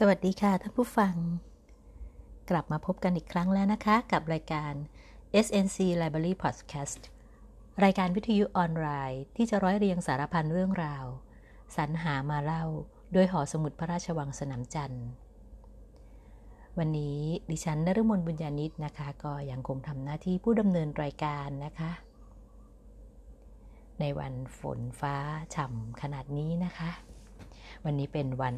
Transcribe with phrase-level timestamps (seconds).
[0.00, 1.14] สวัสดีค่ะท่านผู้ฟัง
[2.50, 4.72] กลับมาพบกันอีกครั้งแล้วนะคะ กับรายการ
[5.46, 7.00] SNC Library Podcast
[7.84, 11.04] รายการวิทยุออนไลน์ที่จะร้อยเรียงสารพันเรื่องราว
[11.76, 12.64] สรรหามาเล่า
[13.12, 15.06] โดยหอสมุดพระราชวังสนามจันทร์
[16.78, 21.90] วันนี้ดิฉันนฤมลบุญญาณิตนะคะ ก็ยังคงทำหน้าที่ผู้ดำเนินรายการนะคะ
[24.00, 25.16] ในวันฝนฟ้า
[25.54, 26.90] ฉ่ำขนาดนี้นะคะ
[27.84, 28.54] วันนี้เป็นวัน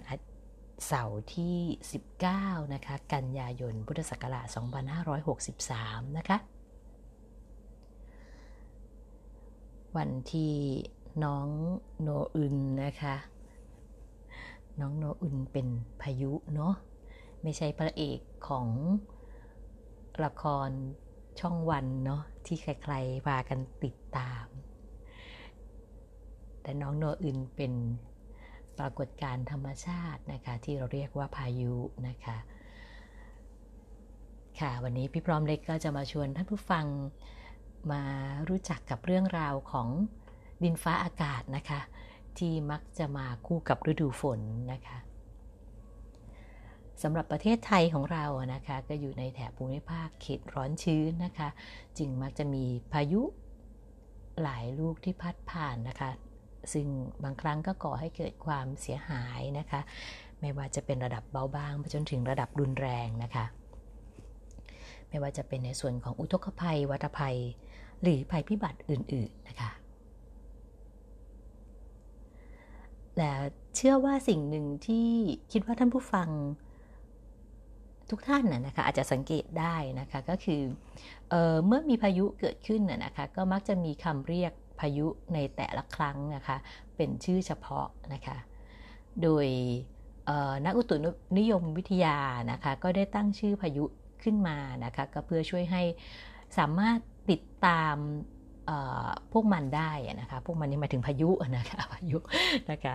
[0.87, 1.57] เสาร์ที่
[2.17, 4.47] 19 นะคะ กันยายน พุทธศักราช
[5.53, 6.39] 2563 นะคะ
[9.97, 10.55] วันที่
[11.25, 11.49] น้อง
[12.01, 13.17] โนอึนนะคะ
[14.81, 15.69] น้องโนอึนเป็น
[16.01, 16.75] พายุเนาะ
[17.43, 18.69] ไม่ใช่พระเอกของ
[20.25, 20.71] ละคร
[21.41, 24.47] ช่องวันเนาะที่ใครๆพากันติดตาม
[26.63, 27.73] แต่น้องโนอึนเป็น
[28.79, 31.75] ปรากฏการธรรมชาตินะคะที่เราเรียกว่าพายุ
[32.09, 32.37] นะคะ
[34.61, 36.87] ค่ะวันนี้พี่พร้อมเล็กก็จะมาชวนท่านผู้ฟัง
[37.93, 38.03] มา
[38.49, 39.89] รู้จักกับเรื่องราวของ
[40.63, 41.81] ดินฟ้าอากาศนะคะ
[42.39, 44.41] ที่มักจะมาคู่กับฤดูฝน
[44.73, 44.99] นะคะ
[47.03, 51.49] สำหรับประเทศไทยของเรานะคะ ก็อยู่ในแถบภูมิภาคเขตร้อนชื้นนะคะ
[51.99, 53.23] จึงมักจะมีพายุ
[54.43, 56.11] หลายลูกที่พัดผ่านนะคะ
[56.73, 56.87] ซึ่ง
[57.25, 59.81] บางครั้งก็ก่อให้เกิดความเสียหายนะคะ
[60.41, 63.45] ไม่ว่าจะเป็นระดับเบาบางไปจนถึงระดับรุนแรงนะคะ
[65.09, 67.37] ไม่ว่าจะเป็นในส่วนของอุทกภัย วัตภัย
[68.03, 69.71] หรือภัยพิบัติอื่น ๆ นะคะ
[73.17, 73.31] แต่
[73.77, 75.09] เชื่อว่าสิ่งหนึ่งที่
[75.53, 76.29] คิดว่าท่านผู้ฟัง
[78.11, 80.63] ทุกท่านนะคะอาจจะสังเกตได้นะคะก็คือ
[81.31, 86.57] เออเมื่อมีพายุเกิดขึ้นนะคะก็มักจะมีคำเรียก พายุในแต่ละครั้งนะคะ
[86.97, 88.37] เป็นชื่อเฉพาะนะคะ
[89.23, 89.47] โดย
[90.67, 90.97] นักอุตุ
[91.39, 92.19] นิยมวิทยา
[92.53, 93.85] นะคะ ก็ได้ตั้งชื่อพายุ
[94.23, 95.83] ขึ้นมานะคะ ก็เพื่อช่วยให้
[96.59, 96.99] สามารถ
[97.31, 97.97] ติดตาม
[99.33, 99.91] พวกมันได้
[100.21, 102.19] นะคะ พวกมันนี่หมายถึงพายุนะคะพายุ
[102.71, 102.95] นะคะ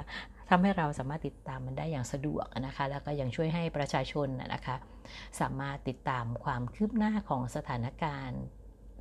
[0.50, 4.75] ทำให้เราสามารถติดตามมันได้อย่างสะดวกนะคะ แล้วก็ยังช่วยให้ประชาชนนะคะ
[5.41, 8.41] สามารถติดตามความคืบหน้าของสถานการณ์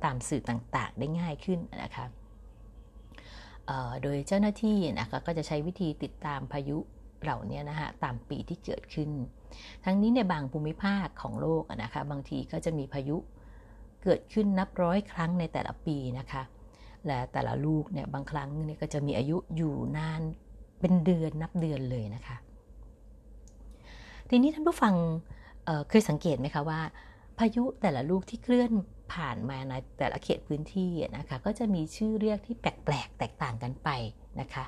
[0.05, 2.05] ตามสื่อต่างๆ ได้ง่ายขึ้นนะคะ
[4.01, 6.77] โดยเจ้าหน้าที่นะคะก็จะใช้วิธีติดตามพายุ
[7.23, 9.09] เหล่านี้นะคะตามปีที่เกิดขึ้น
[9.85, 13.17] ทั้งนี้ในบางภูมิภาคของโลกนะคะบางทีก็จะมีพายุ
[14.03, 16.43] เกิดขึ้นนับร้อยครั้งในแต่ละปีนะคะ
[17.07, 20.21] และแต่ละลูกเนี่ยบางครั้งเนี่ยก็จะมีอายุอยู่นาน
[20.79, 22.37] เป็นเดือนนับเดือนเลยนะคะ
[24.29, 24.93] ทีนี้ท่านผู้ฟัง
[25.65, 26.79] เเคยสังเกตไหมคะว่า
[27.39, 28.71] พายุแต่ละลูกที่เคลื่อน
[29.13, 33.89] ผ่านมาในแต่ละเขตพื้นที่นะคะก็จะมีชื่อเรียกที่แปลกๆ แตกต่างกันไป
[34.39, 34.65] นะคะ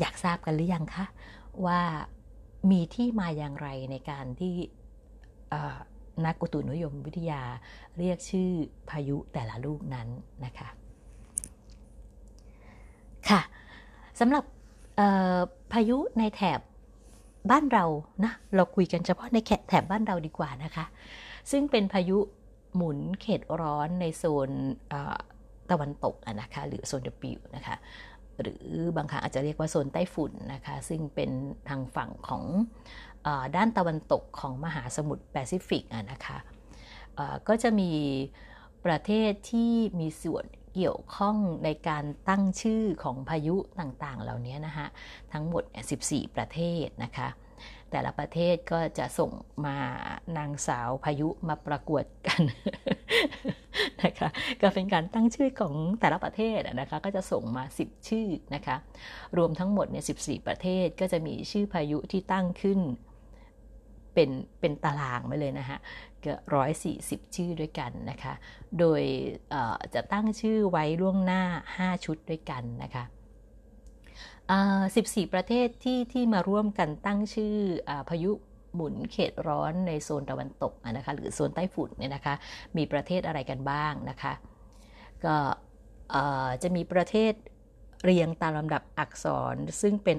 [0.00, 1.04] อยากทราบกันหรือยังคะ
[1.66, 1.80] ว่า
[2.70, 4.54] มีที่มาอย่างไรในการที่
[6.26, 7.42] นักอุตุนิยมวิทยา
[7.98, 8.50] เรียกชื่อ
[8.90, 10.08] พายุแต่ละลูกนั้น
[10.44, 10.68] นะคะ
[13.28, 13.40] ค่ะ
[14.20, 14.44] สำหรับ
[15.72, 16.60] พายุในแถบ
[17.50, 17.84] บ้านเรา
[18.24, 19.38] นะเราคุยกันเฉพาะใน
[19.68, 20.84] แถบบ้านเราดีกว่านะคะ
[21.50, 22.18] ซึ่งเป็นพายุ
[22.76, 24.50] หมุนเขตร้อนในโซน
[25.70, 27.76] ตะวันตกนะคะหรือโซนเดปิวนะคะ
[28.40, 31.30] หรือบางครั้งอาจจะเรียกว่าโซนใต้ฝุ่นนะคะซึ่งเป็น
[31.68, 32.44] ทางฝั่งของ
[33.26, 36.38] อด้านตะวันตกของมหาสมุทรแปซิฟิกนะคะ
[37.48, 37.90] ก็จะมี
[38.86, 44.86] ประเทศที่มีส่วนเกี่ยวข้องในการตั้งชื่อของพายุต่างๆ เหล่านี้นะคะ
[45.32, 45.62] ทั้งหมด
[46.00, 47.28] 14 ประเทศนะคะ
[47.90, 49.32] แต่ละประเทศก็จะส่ง
[49.66, 49.76] มา
[50.36, 52.42] นางสาวพายุมาประกวดกัน
[54.02, 54.28] นะคะ
[54.62, 58.76] ก็เป็นการตั้งชื่อของแต่ละประเทศนะคะก็จะส่งมา 10 ชื่อนะคะ
[59.38, 62.80] รวมทั้งหมดเนี่ย14ประเทศก็จะมีชื่อพายุที่ตั้งขึ้น
[64.14, 65.78] เป็นเป็นตารางไปเลยนะคะ
[66.24, 68.34] ก็ร้อยสี่สิบชื่อด้วยกันนะคะ
[68.78, 69.02] โดย
[69.94, 71.42] จะตั้งชื่อไว้ล่วงหน้า
[71.78, 73.04] 5 ชุดด้วยกันนะคะ
[74.52, 77.54] 14 ประเทศที่ที่มาร่วมกันตั้งชื่อ
[77.88, 78.32] อพายุ
[78.74, 82.34] หมุนเขตร้อนในโซนตะวันตกนะคะหรือโซนใต้ฝุ่นเนี่ยนะคะ
[82.76, 84.32] มีประเทศอะไรกันบ้างนะคะ
[85.24, 85.36] ก็
[86.62, 87.32] จะมีประเทศ
[88.04, 90.18] เรียงตามลำดับอักษรซึ่งเป็น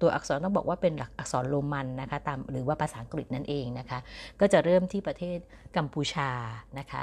[0.00, 3.98] ตัวอักษรต้องบอกว่าเป็นหลักอักษรโรมันนะคะตามหรือว่าภาษาอังกฤษนั่นเองนะคะ
[4.40, 5.38] ก็จะเริ่มที่ประเทศ
[5.76, 6.30] กัมพูชา
[6.78, 7.02] นะคะ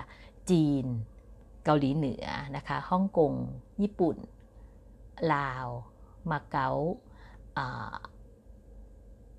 [0.49, 0.85] จีน
[1.65, 2.25] เกาหลีเหนือ
[2.55, 3.33] นะคะฮ่องกง
[3.81, 4.17] ญี่ปุ่น
[5.33, 5.67] ลาว
[6.31, 6.69] มาเก๊า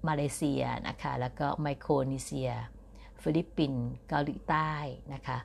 [0.09, 2.51] มาเลเซียนะคะแล้วก็ไมโครนีเซีย
[3.23, 4.73] ฟิลิปปินส์เกาหลีใต้
[5.15, 5.39] นะคะ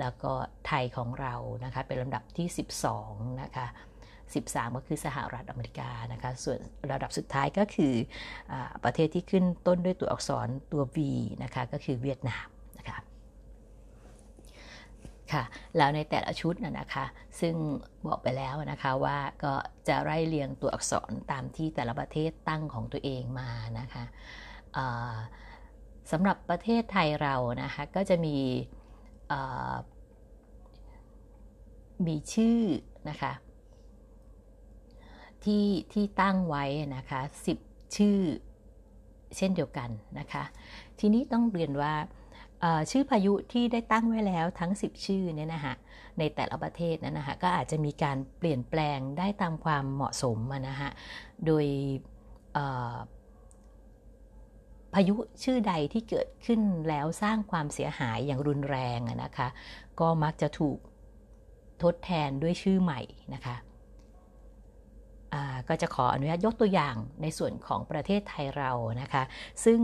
[0.00, 0.32] แล้วก็
[0.66, 1.34] ไทยของเรา
[1.64, 2.46] นะคะเป็นลำดับที่
[2.92, 3.66] 12นะคะ
[4.16, 6.58] 13 ก็คือสหรัฐอเมริกานะคะส่วน
[6.92, 7.94] ลำดับสุดท้ายก็คือ
[8.52, 8.54] อ
[8.84, 10.98] ประเทศที่ขึ้นต้นด้วยตัวอักษรตัว V
[11.42, 12.46] นะคะก็คือเวียดนาม
[15.36, 15.44] ค่ะ
[15.76, 17.04] แล้วในแต่ละชุดนะนะคะ
[17.40, 17.54] ซึ่ง
[18.06, 19.54] บอกไปแล้วนะคะว่าก็
[19.88, 24.04] จะไล่เรียงตัวอักษรตามที่แต่ละประเทศตั้งของตัวเองมานะคะ
[26.12, 28.36] สำหรับประเทศไทยเรานะคะก็จะมี
[32.06, 32.60] มีชื่อ
[33.08, 33.32] นะคะ
[35.44, 36.64] ที่ที่ตั้งไว้
[36.96, 37.20] นะคะ
[37.58, 38.18] 10 ชื่อ
[39.36, 40.44] เช่นเดียวกันนะคะ
[41.00, 41.94] ทีนี้ต้องเรียนว่า
[42.90, 45.74] ชื่อพายุที่ได้ตั้งไว้แล้วทั้ง 10 ชื่อเนี่ยนะคะ
[46.18, 50.38] ในแต่ละประเทศนั้นนะคะก็อาจจะมีการเปลี่ยนแปลงได้ตามความเหมาะสม
[50.68, 50.90] นะฮะ
[51.46, 51.66] โดย
[54.94, 55.14] พายุ
[55.44, 59.48] ชื่อใดที่เกิดขึ้นแล้วสร้างความเสียหายอย่างรุนแรงนะคะ
[60.00, 60.78] ก็มักจะถูก
[61.82, 63.00] ทดแทนด้วยชื่อใหม่
[63.34, 63.56] นะคะ
[65.68, 68.70] ก็จะขออนุญาตยกตัวอย่างในส่วนของประเทศไทยเรา
[69.02, 69.22] นะคะ
[69.64, 69.80] ซึ่ง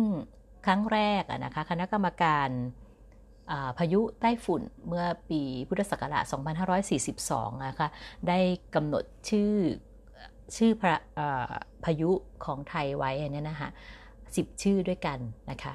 [0.66, 2.48] ครั้งแรกนะคะคณะกรรมการ
[3.78, 6.24] พายุใต้ฝุ่นเมื่อปีพุทธศักราช
[6.94, 7.88] 2542 นะคะ
[8.28, 8.38] ได้
[8.74, 9.52] กำหนดชื่อ
[10.56, 10.96] ชื่อพระ
[11.84, 12.10] พายุ
[12.44, 13.68] ของไทยไว้เนี่ยนะคะ
[14.16, 15.18] 10ชื่อด้วยกัน
[15.50, 15.74] นะคะ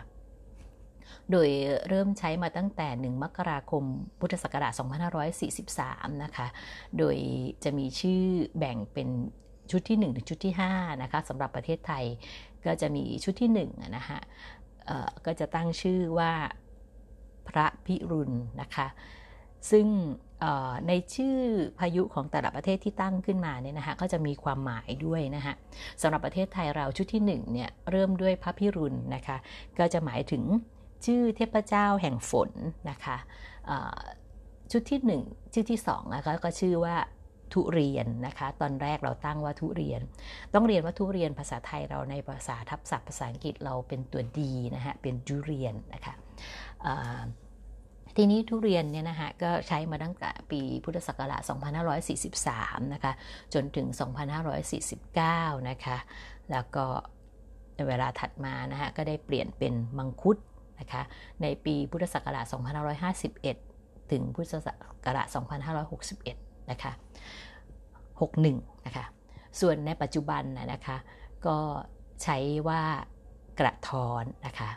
[1.32, 1.50] โดย
[1.88, 3.84] เริ่มใช้มาตั้งแต่ 1 มกราคม
[4.20, 4.74] พุทธศักราช
[5.48, 6.48] 2543 นะคะ
[6.98, 7.18] โดย
[7.64, 8.24] จะมีชื่อ
[8.58, 9.10] แบ่งเป็น
[9.72, 12.06] ชุดที่ 1 ถึงชุดที่5นะคะสำหรับประเทศไทย
[12.66, 14.20] ก็จะมีชุดที่1นะคะ
[15.26, 16.34] ก็จะตั้งชื่อว่า
[17.48, 18.88] พระพิรุณนะคะ
[19.72, 19.88] ซึ่ง
[20.88, 21.38] ในชื่อ
[21.80, 25.54] พายุของแต่ละประเทศที่ตั้งขึ้นมาเนี่ยนะคะก็จะมีความหมายด้วยนะคะ
[26.02, 29.38] สำหรับประเทศไทยเราชุดที่1เนี่ยเริ่มด้วยพระพิรุณนะคะ
[29.80, 30.44] ก็จะหมายถึง
[31.06, 32.52] ชื่อเทพเจ้าแห่งฝน
[32.90, 33.18] นะคะ
[34.72, 36.96] ชุดที่ 1 ชื่อที่2นะคะก็ชื่อว่า
[37.54, 40.02] ทุเรียนนะคะ ตอนแรกเราตั้งว่าทุเรียน
[40.54, 46.14] ต้องเรียนว่าทุเรียนภาษาไทยเราในภาษาทับศัพท์ภาษาอังกฤษเราเป็นตัวดีนะฮะเป็นทุเรียนนะคะ
[48.20, 51.42] ทีนี้ทุเรียนเนี่ยนะคะก็ใช้มาตั้งแต่ปีพุทธศักราช
[52.18, 53.14] 2543 นะคะ
[53.54, 53.88] จนถึง
[54.78, 55.98] 2549 นะคะ
[56.52, 56.86] แล้วก็
[57.76, 60.38] ในเวลาถัดมานะคะก็ได้เปลี่ยนเป็นมังคุด
[60.80, 61.02] นะคะ
[61.42, 62.46] ในปีพุทธศักราช
[63.28, 64.74] 2551 ถึงพุทธศั
[65.06, 66.92] กราช 2561 นะคะ
[67.90, 69.06] 61นะคะ
[69.60, 70.44] ส่วนในปัจจุบัน
[70.74, 70.98] นะคะ
[71.48, 71.58] ก็
[72.24, 72.38] ใช้
[72.68, 72.82] ว่า
[73.60, 74.70] กระทอนนะคะ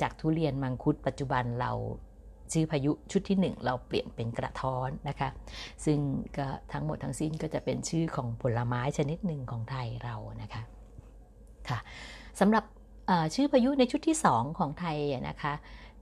[0.00, 1.72] จากทุเรียนมังคุดปัจจุบันเรา
[2.52, 5.28] ชื่อพายุชุดที่ 1 เราเปลี่ยนเป็นกระท้อนนะคะ
[5.84, 5.98] ซึ่ง
[6.36, 10.62] ก็ทั้งหมดทั้งสิ้นก็จะเป็นชื่อของผลไม้ชนิดหนึ่งของไทยเรานะคะ
[11.68, 11.78] ค่ะ
[12.40, 12.64] สำหรับ
[13.34, 14.96] ชื่อพายุในชุดที่ 2 ของไทย
[15.28, 15.54] นะคะ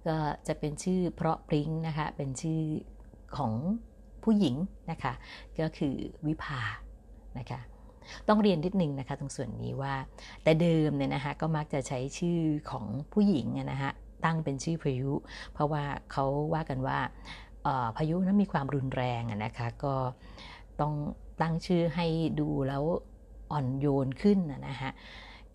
[0.06, 0.16] ก็
[0.48, 2.60] จะเป็นชื่อเพราะพริ้งนะคะเป็นชื่อ
[3.36, 3.52] ของ
[4.24, 4.56] ผู้หญิง
[4.90, 5.12] นะคะ
[5.60, 5.94] ก็คือ
[6.26, 6.62] วิภา
[7.38, 7.60] นะคะ
[8.28, 9.94] ต้องเรียนนิดนึงนะคะตรงส่วนนี้ว่า
[10.42, 13.90] แต่เดิมเนี่ยนะคะก็มักจะใช้ชื่อของผู้หญิงนะคะ
[14.24, 15.12] ตั้งเป็นชื่อพายุ
[15.52, 16.24] เพราะว่าเขา
[16.54, 16.98] ว่ากันว่า
[17.96, 19.94] พายุนั้นมีความรุนแรงนะคะก็
[20.80, 20.92] ต้อง
[21.40, 22.06] ตั้งชื่อให้
[22.40, 22.82] ดูแล้ว
[23.52, 24.92] อ่อนโยนขึ้นนะฮะ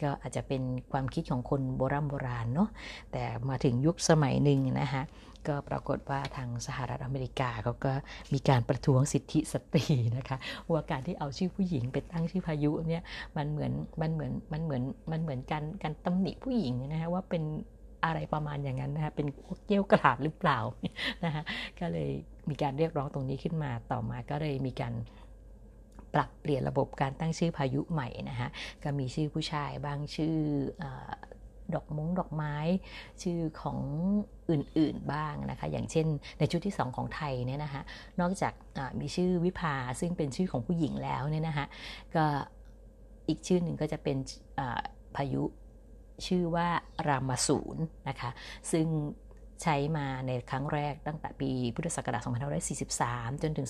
[0.01, 2.69] ก็อาจจะเป็นความคิดของคนโบราณโบราณเนาะ
[3.11, 5.03] แต่มาถึงยุคสมัยหนึ่งนะฮะ
[5.47, 7.93] ก็ปรากฏว่าทางสหรัฐอเมริกาเขาก็
[8.33, 9.85] มีการประท้วงสิทธิสตรี
[10.17, 10.37] นะคะ
[10.71, 13.03] ว่าการที่เอาชื่อผู้หญิงไปตั้งชื่อพายุเนี่ย
[13.37, 13.71] มันเหมือน
[14.01, 17.43] มันเหมือนมันเหมือนมันเหมือนการการตำหนิผู้หญิงนะฮะว่าเป็น
[18.05, 20.59] อะไรประมาณอย่างนั้นนะคะเป็นพวกเกี้ยวกราดหรือเปล่า
[21.25, 21.43] นะคะ
[21.79, 22.09] ก็เลย
[22.49, 24.93] มีการเรียกร้องตรงนี้ขึ้นมาต่อมาก็เลยมีการ
[26.13, 28.49] ปรับเปลี่ยนระบบการตั้งชื่อพายุใหม่นะคะ
[28.83, 30.35] ก็มีชื่อผู้ชายบางชื่อ
[31.73, 32.55] ดอกมงดอกไม้
[33.21, 33.79] ชื่อของ
[34.49, 36.07] อื่นๆบ้างนะคะ อย่างเช่น
[36.39, 37.81] ในชุดที่ 2 ของไทยเนี่ยนะคะ
[38.21, 38.53] นอกจาก
[38.99, 41.65] มีชื่อวิภาซึ่งเป็นชื่อของผู้หญิงแล้วเนี่ยนะคะ
[42.15, 42.25] ก็
[43.27, 44.17] อีกชื่อหนึ่งก็จะเป็น
[45.15, 45.43] พายุ
[46.27, 46.67] ชื่อว่า
[47.07, 47.77] รามสูน
[48.09, 48.29] นะคะ
[48.71, 48.87] ซึ่ง
[49.63, 52.21] ใช้มาในครั้งแรกตั้งแต่ปีพุทธศักราช
[52.83, 53.67] 2543 จนถึง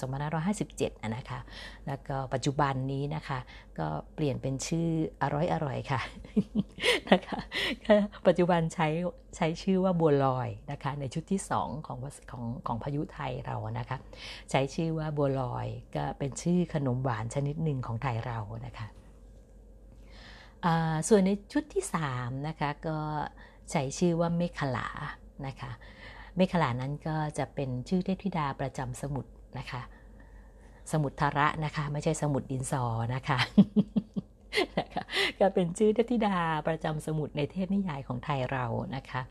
[0.51, 1.39] 2557 นะคะ
[1.87, 3.39] แล้วก็ปัจจุบันนี้นะคะ
[3.79, 4.89] ก็เปลี่ยนเป็นชื่อ
[5.21, 6.01] อร่อยอร่อยค่ะ
[7.11, 7.39] นะคะ
[8.27, 8.87] ปัจจุบันใช้
[9.35, 11.97] ใช้ชื่อว่าบัวลอยนะคะ ในชุดที่ 2 ของ
[12.31, 13.97] ของของพายุไทยเรานะคะ
[14.51, 18.87] ใช้ชื่อว่าบัวลอยก็เป็นชื่อขนมหวานชนิดหนึ่งของไทยเรานะคะ
[21.09, 21.83] ส่วนในชุดที่
[22.15, 22.97] 3นะคะก็
[23.71, 24.87] ใช้ชื่อว่าเมฆลา
[25.47, 25.71] นะคะ
[26.35, 29.25] เมฆลานั้นก็จะเป็นชื่อเทพธิดาประจำสมุด
[29.57, 29.81] นะคะ
[30.91, 32.83] สมุดทาระนะคะ ไม่ใช่สมุดดินสอ
[33.15, 33.39] นะคะ
[34.79, 35.03] นะคะ
[35.39, 36.37] ก็เป็นชื่อเทพธิดา
[36.67, 38.65] ประจำสมุดในเทพนิยายของไทยเรา
[38.95, 39.21] นะคะ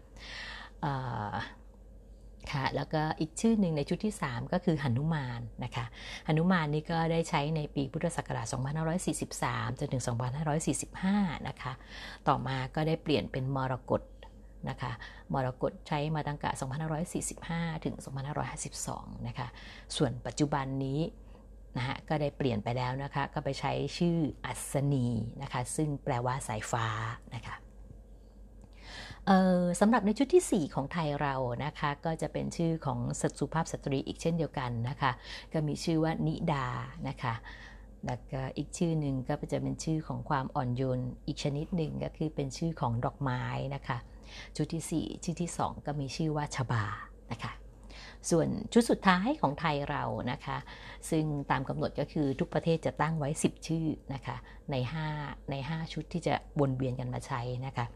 [2.50, 5.84] คนะคะแล้วก็อีกชื่อหนึ่งในชุดที่ 3 ก็คือหนุมานนะคะ
[6.26, 8.46] หนุมานนี่ก็ได้ใช้ในปีพุทธศักราช
[9.12, 10.02] 2543 จนถึง
[10.74, 11.72] 2545 นะคะ
[12.28, 14.00] ต่อมาก็ได้เปลี่ยนเป็นมรกต
[14.70, 14.92] นะคะ
[15.32, 16.50] มรกตใช้มาตั้งแต่
[17.30, 17.94] 2545 ถึง
[18.60, 19.48] 2552 นะคะ
[19.96, 21.00] ส่วนปัจจุบันนี้
[21.76, 25.06] นะฮะก็ได้เปลี่ยนไปแล้วนะคะ ก็ไปใช้ชื่ออัศนี
[25.42, 26.86] นะคะ ซึ่งแปลว่าสายฟ้า
[27.34, 27.56] นะคะ
[29.80, 32.98] สำหรับในชุดที่ 4 ของไทยเรานะคะ ก็จะเป็นชื่อของ
[33.38, 35.10] สุภาพสตรีอีกเช่นเดียวกันนะคะ
[35.52, 36.66] ก็มีชื่อว่านิดา
[37.08, 37.34] นะคะ
[38.06, 43.42] แล้วก็อีกชื่อหนึ่งก็จะเป็นชื่อของความอ่อนโยนอีกชนิดหนึ่งก็คือเป็นชื่อของดอกไม้
[43.74, 43.98] นะคะ
[44.56, 46.84] ชุดที่ 4ชื่อที่ 2 ก็มีชื่อว่าชบา
[47.32, 47.52] นะคะ
[48.30, 50.58] ส่วนชุดสุดท้ายของไทยเรานะคะ
[51.10, 54.36] ซึ่งตามกำหนดก็คือทุกประเทศจะตั้งไว้ 10 ชื่อนะคะ
[54.70, 54.76] ใน
[55.14, 57.86] 5ใน 5 ชุดที่จะวนเวียนกันมาใช้นะคะ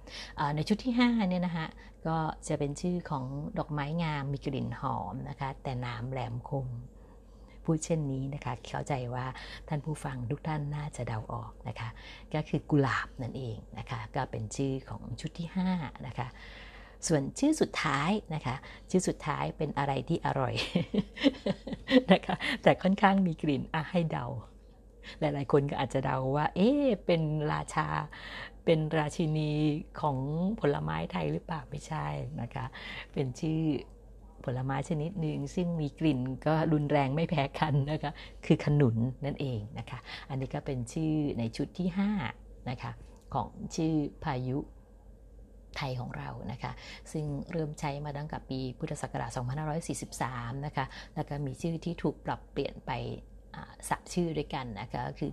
[0.57, 1.67] ในชุดที่5เนี่ยนะคะ
[2.07, 2.17] ก็
[2.49, 3.25] จะเป็นชื่อของ
[3.59, 6.67] ดอกไม้งามมีกลิ่นหอมนะคะแต่น้ำแหลมคม
[7.69, 9.27] พูดเช่นนี้นะคะ เข้าใจว่า
[9.69, 11.89] ท่านผู้ฟังทุกท่านน่าจะเดาออกนะคะ
[12.35, 16.29] ก็คือกุหลาบนั่นเองนะคะ ก็เป็นชื่อของชุดที่5นะคะ
[17.07, 18.57] ส่วนชื่อสุดท้ายนะคะ
[18.91, 20.55] ชื่อสุดท้ายเป็นอะไรที่อร่อย
[22.13, 24.27] นะคะ แต่ค่อนข้างมีกลิ่นอะให้เดา
[25.21, 26.71] หลายๆ คนก็อาจจะเดาว่า เอ๊
[27.07, 27.23] เป็น
[27.53, 27.89] ราชา
[28.65, 29.53] เป็นราชินี
[30.01, 30.19] ของ
[30.61, 32.07] ผลไม้ไทยหรือเปล่าไม่ใช่
[32.41, 32.65] นะคะ
[33.13, 33.63] เป็นชื่อ
[34.45, 38.13] ผลไม้ชนิดหนึ่งซึ่งมีกลิ่นก็รุนแรงไม่แพ้กันนะคะ
[38.47, 39.99] คือขนุนนั่นเองนะคะ
[40.31, 41.89] อันนี้ก็เป็นชื่อในชุดที่
[42.31, 42.93] 5นะคะ
[43.35, 44.59] ของชื่อพายุ
[45.77, 46.73] ไทยของเรานะคะ
[47.13, 49.31] ซึ่งเริ่มใช้มาตั้งแต่ปีพุทธศักราช
[49.99, 52.91] 2543 นะคะ แล้วก็มีชื่อที่ถูกปรับเปลี่ยนไป
[53.89, 55.33] สับชื่อด้วยกันนะคะคือ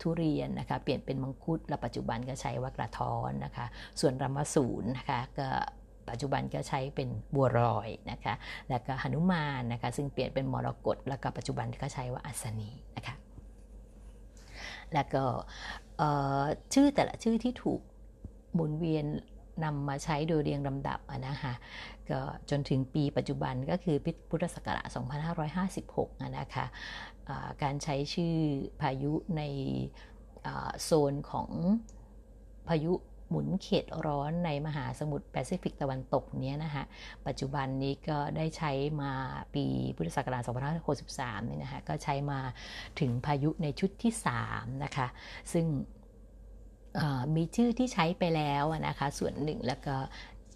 [0.00, 3.66] ทุเรียนนะคะ เปลี่ยนเป็นมังคุด และปัจจุบันก็ใช้ว่ากระท้อนนะคะ
[4.00, 5.48] ส่วนรัมสูนนะคะก็
[6.10, 8.34] ปัจจุบันก็ใช้เป็นบัวรอยนะคะ
[8.68, 13.14] แล้วก็หนุมานนะคะ ซึ่งเปลี่ยนเป็นมรกตแล้วก็ปัจจุบันก็ใช้ว่าอัศนีนะคะ
[14.94, 15.24] แล้วก็
[16.74, 17.80] ชื่อแต่ละชื่อที่ถูก
[18.54, 19.06] หมุนเวียน
[19.64, 20.98] นำมาใช้โดยเรียงลำดับ
[21.28, 21.52] นะคะ
[22.10, 23.96] ก็จนถึงปีปัจจุบันก็คือ
[24.30, 24.86] พุทธศักราช
[25.56, 26.64] 2556 นะคะ
[27.62, 28.36] การใช้ชื่อ
[28.80, 29.42] พายุใน
[30.82, 31.50] โซนของ
[32.68, 32.92] พายุ
[33.30, 36.84] หมุนเขตร้อนในมหาสมุทรแปซิฟิกตะวันตกเนี้ยนะคะ
[37.26, 39.12] ปัจจุบันนี้ก็ได้ใช้มา
[39.54, 39.64] ปี
[39.96, 40.42] พุทธศักราช
[40.96, 42.40] 2563นี่นะคะก็ใช้มา
[43.00, 44.12] ถึงพายุในชุดที่
[44.48, 45.06] 3 นะคะ
[45.52, 45.66] ซึ่ง
[47.36, 49.96] มีชื่อที่ใช้ไปแล้วนะคะ ส่วนหนึ่งแล้วก็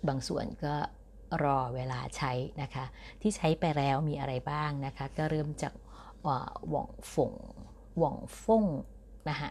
[0.09, 0.75] บางส่วนก็
[1.45, 2.85] รอเวลาใช้นะคะ
[3.21, 5.73] ที่ใช้ไปแล้วมีอะไรบ้างนะคะ ก็เริ่มจาก
[6.25, 6.27] ห
[6.73, 7.33] ว่องฝง
[7.99, 8.65] หว่องฟง
[9.29, 9.51] นะคะ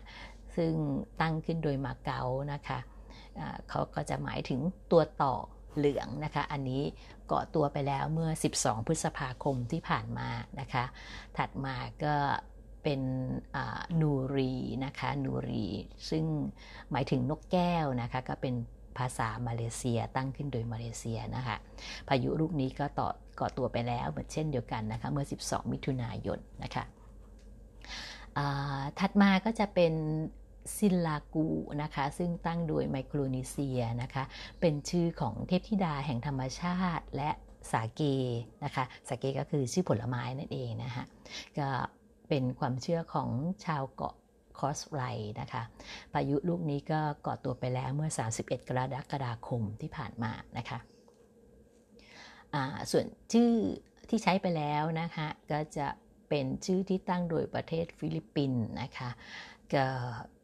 [0.56, 0.74] ซึ่ง
[1.22, 2.22] ตั้งขึ้นโดยมาเก๊า
[2.54, 2.78] นะคะ
[3.70, 4.60] เขาก็จะหมายถึง
[4.92, 5.36] ตัวต่อ
[5.76, 6.84] เหลืองนะคะ อันนี้
[7.28, 10.84] เกาะตัวไปแล้วเมื่อ 12 พฤษภาคมที่ผ่านมานะคะ
[11.38, 12.16] ถัดมาก็
[12.84, 13.02] เป็น
[14.02, 14.54] นูรี
[14.86, 15.68] นะคะ นูรี
[16.10, 16.26] ซึ่ง
[16.92, 18.56] หมายถึงนกแก้วนะคะ ก็เป็น
[18.98, 21.58] ภาษามาเลเซียตั้งขึ้นโดยมาเลเซียนะคะ
[22.08, 23.10] พายุลูกนี้ก็ต่อ
[23.40, 26.84] ก่อตัวไปแล้วเหมือนเช่นเดียวกันนะคะ เมื่อ 12 มิถุนายนนะคะ
[29.00, 29.94] ถัดมาก็จะเป็น
[30.76, 31.48] ซิลากู
[31.82, 34.24] นะคะซึ่งตั้งโดยไมโครนีเซียนะคะ
[34.62, 37.30] เป็นชื่อของเทพธิดาแห่งธรรมชาติและ
[37.72, 38.02] สาเก
[38.64, 41.04] นะคะสาเกก็คือชื่อผลไม้นั่นเองนะคะ
[41.60, 41.70] ก็
[42.30, 43.30] เป็นความเชื่อของ
[43.66, 44.16] ชาวเกาะ
[44.60, 45.02] คอสไร
[45.42, 45.64] นะคะ
[46.14, 48.80] พายุลูกนี้ก็ก่อตัวไปแล้วเมื่อ 31 กร
[49.12, 50.80] กฎาคมที่ผ่านมานะคะ
[52.92, 53.52] ส่วนชื่อ
[54.10, 55.88] ที่ใช้ไปแล้วนะคะก็จะ
[56.30, 59.10] เป็นชื่อที่ตั้งโดยประเทศฟิลิปปินส์นะคะ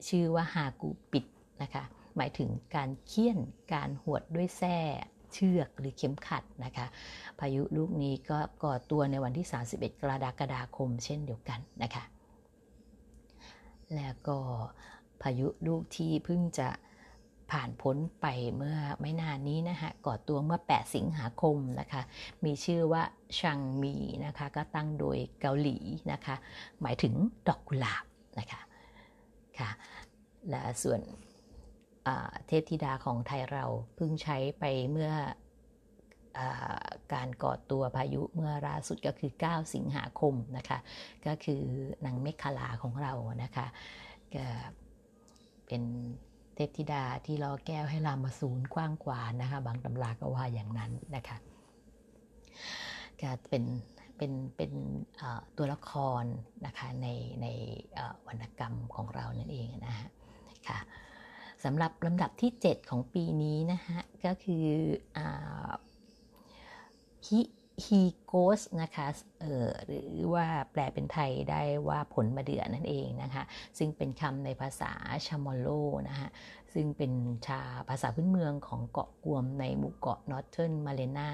[0.08, 1.26] ชื่อว่าฮากูปิด
[1.62, 1.84] นะคะ
[2.18, 3.40] หมายถึงการเคี่ยน
[3.74, 4.78] การหวดด้วยแส้
[5.34, 6.86] เชือกหรือเข็มขัดนะคะ
[7.40, 12.04] พายุลูกนี้ก็ก่อตัวในวันที่ 31 กรกฎาคมเช่นเดียวกันนะคะ
[13.96, 14.38] แล้วก็
[15.22, 16.70] พายุลูกที่เพิ่งจะ
[17.52, 18.26] ผ่านพ้นไป
[18.58, 22.02] เมื่อไม่นานนี้นะคะก่อตัวเมื่อ 8 สิงหาคมนะคะ
[22.46, 23.04] มีชื่อว่า
[23.40, 25.78] ชังมีนะคะ ก็ตั้งโดยเกาหลี
[26.12, 26.36] นะคะ
[26.82, 27.14] หมายถึง
[27.48, 28.04] ดอกกุหลาบ
[28.40, 28.62] นะคะ
[29.60, 29.72] ค่ะ
[30.50, 31.02] และส่วน
[32.48, 35.12] เทพธิดาของไทยเราเพิ่งใช้ไปเมื่อ
[36.38, 36.40] อ
[37.14, 40.80] การก่อตัวพายุเมื่อล่าสุดก็คือ 9 สิงหาคมนะคะ
[41.26, 41.62] ก็คือ
[42.06, 43.66] นางเมฆลาของเรานะคะ
[44.36, 44.46] ก็
[45.68, 45.84] เป็น
[46.56, 51.38] เทพธิดาที่รอแก้วให้รามาสูนกว้างกว่านะคะ บางตำราก็ว่าอย่างนั้นนะคะ
[53.22, 53.64] ก็เป็น
[54.18, 54.72] เป็นเป็น
[55.58, 56.24] ตัวละคร
[56.66, 57.08] นะคะใน
[57.42, 57.48] ใน
[58.28, 60.10] วรรณกรรมของเรานั่นเองนะฮะ
[60.68, 60.80] ค่ะ
[61.64, 64.66] สำหรับลำดับที่ 7 ของปีนี้นะฮะก็คือ
[67.28, 67.42] ฮิ
[67.86, 69.08] ฮีโกส นะคะ
[69.42, 73.44] เออหรือว่าแปลเป็นไทยได้ว่าผลมะเดื่อนั่นเองนะคะ
[73.78, 74.92] ซึ่งเป็นคำในภาษา
[75.26, 75.68] ชามอร์โร
[76.10, 76.30] นะคะ
[76.74, 77.12] ซึ่งเป็น
[77.48, 81.32] ชาภาษาพื้นเมืองของเกาะกวมในหมู่เกาะนอร์เทิร์นมาเรียนา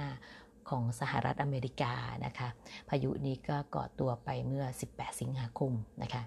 [0.69, 1.93] ของสหรัฐอเมริกา
[2.25, 2.49] นะคะ
[2.89, 6.23] พายุนี้ก็ก่อตัวไปเมื่อ 18 สิงหาคมนะคะ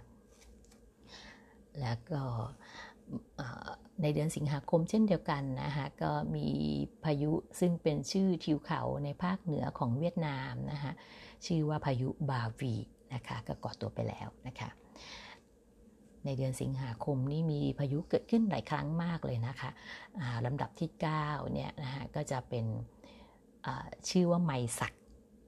[1.81, 2.23] แล้วก็
[4.03, 6.49] ในเดือนสิงหาคมเช่นเดียวกันนะคะก็มี
[7.05, 10.93] พายุซึ่งเป็นชื่อทิวเขาในภาคเหนือของเวียดนามนะคะ
[11.47, 12.75] ชื่อว่าพายุบาวี
[13.15, 14.71] นะคะก็ก่อตัวไปแล้วนะคะ
[16.25, 19.71] ในเดือนสิงหาคมนี่มีพายุเกิดขึ้นหลายครั้งมากเลยนะคะ
[20.47, 20.91] ลำดับที่
[21.21, 22.65] 9เนี่ยนะคะก็จะเป็น
[24.09, 24.93] ชื่อว่าไม้สัก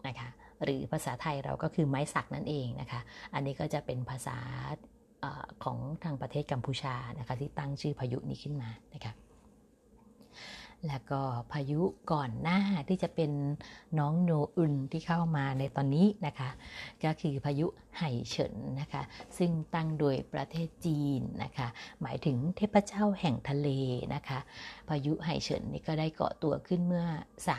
[0.07, 0.29] นะคะ
[0.65, 3.01] หรือภาษาไทยเราก็คือไม้สักนั่นเองนะคะ
[3.35, 4.39] อันนี้ก็จะเป็นภาษา
[5.65, 9.13] ของทางประเทศกัมพูชานะคะที่ตั้งชื่อพายุนี้ขึ้นมานะคะ
[10.87, 11.21] แล้วก็
[11.53, 11.81] พายุ
[12.13, 13.33] ก่อนหน้าที่จะเป็น
[13.99, 16.51] น้องโนอุนที่เข้ามาในตอนนี้นะคะ
[17.05, 17.67] ก็คือพายุ
[17.99, 19.03] ไห่เฉินนะคะ
[19.39, 21.69] ซึ่งตั้งโดยประเทศจีนนะคะ
[22.03, 23.69] หมายถึงเทพเจ้าแห่งทะเล
[24.15, 24.39] นะคะ
[24.89, 27.07] พายุไห่เฉินนี่ก็ได้เกาะตัวขึ้นเมื่อ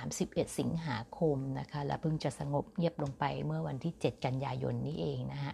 [0.06, 5.54] 31 สิงหาคมนะคะ และเพิ่งจะสงบเงียบลงไปเมื่อวันที่ 7 กันยายนนี้เองนะคะ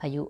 [0.00, 0.22] พายุ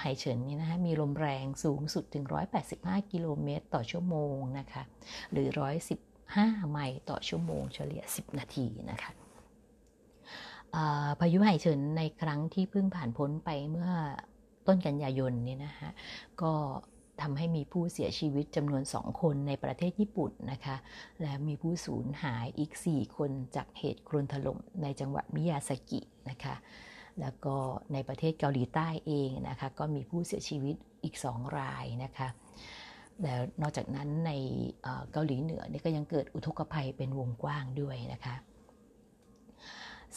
[0.00, 2.24] ไฮเฉินนี่นะคะมีลมแรงสูงสุดถึง
[2.68, 4.82] 185 กิโลเมตรต่อชั่วโมงนะคะ
[5.32, 5.48] หรือ
[5.82, 9.10] 110 1.5ไมล์ต่อชั่วโมงเฉลี่ย 10 นาทีนะคะ
[11.20, 13.90] พายุไฮเฉินในครั้งที่เพิ่งผ่านพ้นไปเมื่อ
[14.66, 15.88] ต้นกันยายนนี่นะคะ
[16.42, 16.52] ก็
[17.22, 20.76] ทำให้มีผู้เสียชีวิตจำนวนสองคนในประเทศญี่ปุ่นนะคะ
[21.22, 26.54] และมีผู้สูญหายอีก 4 คนจากเหตุโคลนถล่มในจังหวัดมิยาสกินะคะ
[27.20, 27.56] แล้วก็
[27.92, 32.28] ในประเทศเกาหลีใต้เองนะคะ ก็มีผู้เสียชีวิตอีก 2 รายนะคะ
[33.24, 34.32] แล้วนอกจากนั้นใน
[35.12, 38.34] เกาหลีเหนือนี่ก็ยังเกิดอุทกภัยเป็นวงกว้างด้วยนะคะ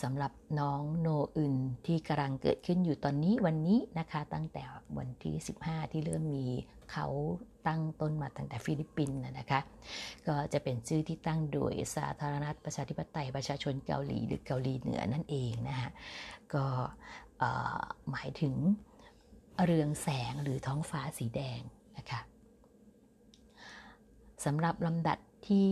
[0.01, 4.63] สำหรับน้องโนอึนที่กำลังเกิดขึ้นอยู่ตอนนี้วันนี้นะคะตั้งแต่
[4.97, 6.45] วันที่ 15 ที่เริ่มมี
[6.91, 7.07] เขา
[7.67, 9.59] ตั้งต้นมาตั้งแต่ฟิลิปปินส์นะคะ
[10.27, 15.89] ก็จะเป็นชื่อที่ตั้งโดยสาธารณรัฐประชาธิปไตยประชาชนเกาหลีหรือเกาหลีเหนือนั่นเองนะคะ
[16.53, 16.65] ก็
[18.11, 18.55] หมายถึง
[19.65, 21.61] เรืองแสงหรือท้องฟ้าสีแดง
[24.45, 25.71] สำหรับลำดับที่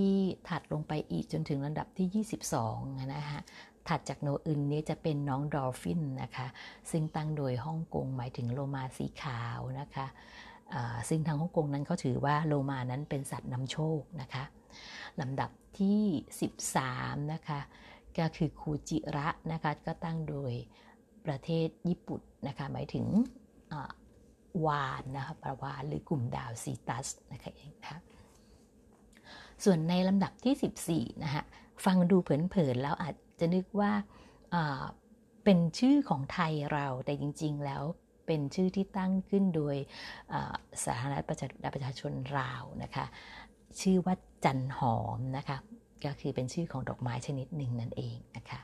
[0.50, 2.26] ถัดลงไปอีกจนถึงลำดับที่
[2.66, 3.40] 22 นะคะ
[3.88, 6.48] ถัดจากโนอึนนี้จะเป็นน้องดอลฟินนะคะ
[6.92, 10.06] ซึ่งตั้งโดยฮ่องกงหมายถึงโลมาสีขาวนะคะ
[11.10, 14.44] ซึ่งทางฮ่องกงนั้นเขาถือว่าโลมานั้นเป็นสัตว์นำโชคนะคะ
[15.22, 15.50] ลำดับ
[15.80, 16.02] ที่
[16.66, 17.60] 13 นะคะ
[18.18, 20.54] ก็คือคูจิระนะคะ ก็ตั้งโดย
[21.26, 23.06] ประเทศญี่ปุ่นนะคะ หมายถึง
[24.66, 28.00] วานนะคะปราวานหรือกลุ่มดาวซีตัสนะคะเองนะคะ
[29.64, 31.44] ส่วนในลำดับที่ 14 นะคะ
[31.86, 33.92] ฟังดูเผินๆแล้วอาจจะนึกว่า
[35.44, 37.84] เป็นชื่อของไทยเราแต่จริง ๆ แล้ว
[38.28, 39.76] เป็นชื่อที่ตั้งขึ้นโดย
[40.84, 41.32] สาธารณรัฐป
[41.78, 43.06] ระชาชนลาวนะคะ
[43.82, 44.16] ชื่อว่า
[44.46, 45.58] จันหอมนะคะ
[46.06, 48.60] ก็คือเป็นชื่อของดอกไม้ชนิดหนึ่งนั่นเองนะคะ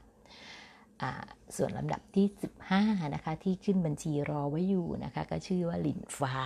[1.55, 2.25] ส่วนลำดับที่
[2.69, 6.37] 15 นะคะ ที่ขึ้นบัญชีรอไว้อยู่นะคะ ก็ชื่อว่าลินฟ้า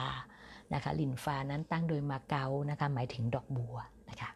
[0.74, 3.78] นะคะลินฟ้านั้นตั้งโดยมาเกานะคะ หมายถึงดอกบัว
[4.10, 4.30] นะคะ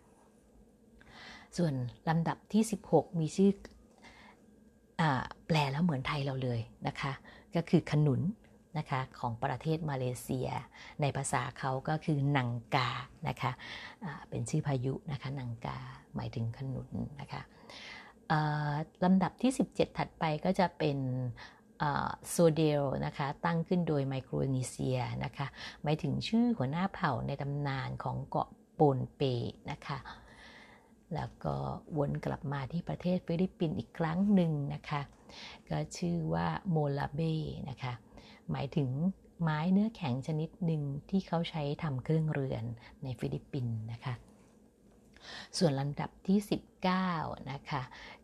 [1.57, 1.73] ส่วน
[2.09, 3.51] ลำดับที่ 16 มีชื่อ
[4.99, 5.03] อ
[5.47, 7.11] แปลแล้วเหมือนไทยเราเลยนะคะ
[7.55, 8.21] ก็คือขนุน
[8.77, 10.49] นะคะของประเทศมาเลเซีย
[11.01, 12.89] ในภาษาเขาก็คือนังกา
[13.27, 15.77] นะคะะเป็นชื่อพายุนะคะนังกา
[16.15, 16.89] หมายถึงขนุน
[17.21, 17.41] นะคะ
[19.03, 20.97] ลำดับที่ 17 ถัดไปก็จะเป็น
[22.29, 25.47] โซเดลนะคะตั้งขึ้นโดยไมโครนีเซียนะคะ
[25.83, 29.21] หมายถึงชื่อหัวหน้าเผ่าในตำนานของเกาะโปนเป
[29.71, 29.97] นะคะ
[31.15, 31.55] แล้วก็
[31.97, 35.01] วนกลับมาที่ประเทศฟิลิปปินส์อีกครั้งหนึ่งนะคะ
[35.69, 37.21] ก็ชื่อว่าโมลาเบ
[37.69, 37.93] นะคะ
[38.51, 38.89] หมายถึง
[39.41, 42.63] ไม้เนื้อแข็งชนิดหนึ่งที่เขาใช้ทำเครื่องเรือน
[43.03, 44.13] ในฟิลิปปินส์นะคะ
[45.57, 46.39] ส่วนลำดับที่
[46.95, 47.81] 19 นะคะ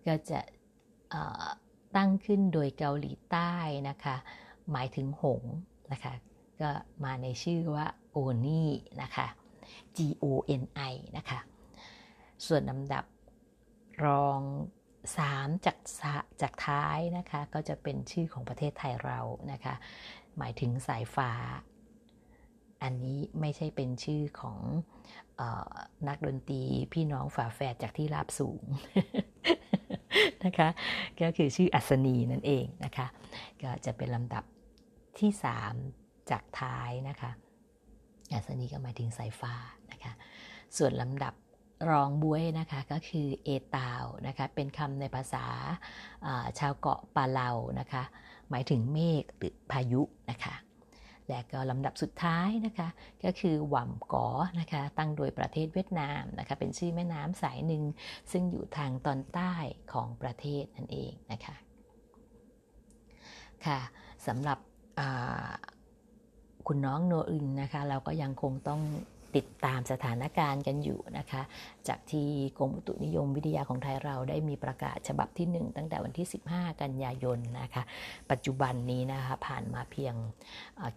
[0.08, 0.40] ก็จะ
[1.96, 3.54] ตั้งขึ้นโดยเกาหลีใต้
[3.90, 4.16] นะคะ
[4.72, 5.44] หมายถึงหง
[5.92, 6.14] นะคะ
[6.62, 6.70] ก็
[7.04, 8.72] มาในชื่อว่าโอนี่
[9.02, 9.28] นะคะ
[9.96, 10.26] G O
[10.62, 11.40] N I นะคะ
[12.46, 13.06] ส่วนลำดับ
[14.06, 14.40] รอง
[15.04, 15.78] 3 จาก
[16.42, 19.20] จากท้ายนะคะ ก็จะเป็นชื่อของประเทศไทยเรา
[19.52, 19.76] นะคะ
[20.38, 21.32] หมายถึงสายฟ้า
[22.84, 24.60] อันนี้ไม่ใช่เป็นชื่อของ
[25.40, 25.42] อ
[26.08, 28.64] นักดนตรีพี่น้องฝาแฝดจากที่ราบสูง
[30.46, 30.70] นะคะ
[31.22, 33.08] ก็คือชื่ออัศนีนั่นเองนะคะ
[33.64, 34.44] ก็จะเป็นลำดับ
[35.20, 35.32] ที่
[35.82, 37.32] 3 จากท้ายนะคะ
[38.34, 39.54] อัศนีก็หมายถึงสายฟ้า
[39.92, 40.14] นะคะ
[40.78, 41.34] ส่วนลำดับ
[41.90, 45.46] รองบวยนะคะก็คือเอตาวนะคะเป็นคำในภาษา
[46.60, 48.04] ชาวเกาะปาเลานะคะ
[48.50, 50.56] หมายถึงเมฆหรือพายุนะคะ
[51.30, 52.88] และก็ลำดับสุดท้ายนะคะ
[53.24, 54.28] ก็คือหว่ำกอ
[54.60, 57.84] นะคะตั้งโดยประเทศเวียดนามนะคะเป็นชื่อแม่น้ำสายหนึ่ง
[58.32, 59.54] ซึ่งอยู่ทางตอนใต้
[59.94, 61.56] ของประเทศนั่นเองนะคะ
[63.66, 63.80] ค่ะ
[64.28, 64.60] สำหรับ
[66.68, 68.82] คุณน้องโนอึนนะคะเราก็ยังคงต้อง
[69.36, 71.42] ติดตามสถานการณ์กันอยู่นะคะ
[71.90, 77.84] จากที่กรมอุตุนิยมวิทยาของไทยเราได้มีประกาศฉบับที่ 1 ตั้งแต่วันที่ 15 กันยายนนะคะ
[78.32, 80.16] ปัจจุบันนี้นะคะผ่านมาเพียง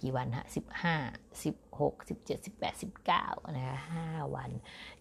[0.02, 2.82] กี่วันฮะ15 16 17 18
[3.16, 4.50] 19นะคะ5วัน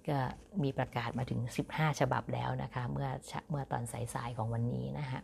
[0.10, 0.17] ก็
[0.63, 3.10] มีประกาศมาถึง 15 ฉบับแล้วนะคะเมื่อ
[3.49, 5.19] เมื่อตอนสายๆของวันนี้นะคะ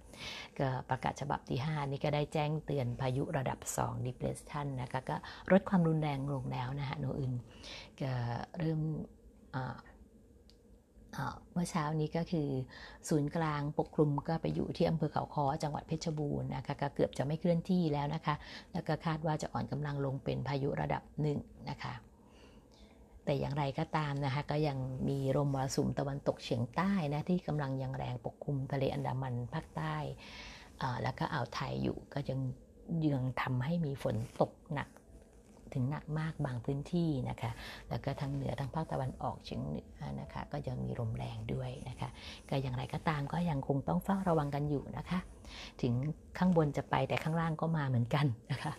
[0.59, 5.15] ก็ประกาศฉบับที่ 5 นี้ก็ได้แจ้งเตือนพายุระดับ 2 depression นะคะก็
[5.51, 7.33] ลดความรุนแรงลงแล้วนะคะโนอื่น
[8.01, 8.11] ก็
[8.59, 8.81] เริ่ม
[11.53, 12.49] เมื่อเช้านี้ก็คือ
[13.09, 18.35] ศูนย์กลางปกคลุมก็ไปอยู่ที่อำเภอเขาคอจังหวัดเพชรบูรณ์นะคะก็เกือบจะไม่เคลื่อนที่แล้วนะคะ
[18.73, 21.93] แล้วก็คาดว่าจะอ่อนกำลังลงเป็นพายุระดับหนึ่งนะคะ
[23.25, 29.95] แต่อย่างไรก็ตามนะคะก็ยังมีลมมรสุมตะวันตกเฉียงใต้นะที่กำลังยังแรงปกคลุมทะเลอันดามันภาคใต้
[31.03, 32.39] แล้วก็อ่าวไทยอยู่ก็ยัง
[33.13, 34.89] ยังทำให้มีฝนตกหนัก
[35.75, 37.51] ถึงหนักมากบางพื้นที่นะคะ
[37.89, 42.09] แล้วก็ทางเหนือทางภาคตะวันออกเฉียงเหนือนะคะ ก็ยังมีลมแรงด้วยนะคะ
[42.49, 45.19] ก็อย่างไรก็ตามก็ยังคงต้องเฝ้าระวังกันอยู่นะคะ
[45.81, 45.93] ถึง
[46.37, 48.73] ข้างบนจะไปแต่ข้างล่างก็มาเหมือนกันนะคะ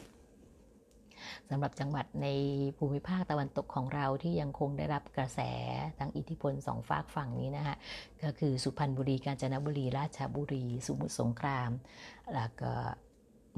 [1.50, 2.26] สำหรับจังหวัดใน
[2.78, 5.40] ภูมิภาคตะวันตกของเราที่ยังคงได้รับกระแส
[5.98, 7.76] ทางอิทธิพลสองฝากฝั่งนี้นะคะ
[8.24, 11.70] ก็คือสุพรรณบุรีกาญจนบุรีราชบุรี สมุทรสงคราม
[12.34, 12.72] แล้วก็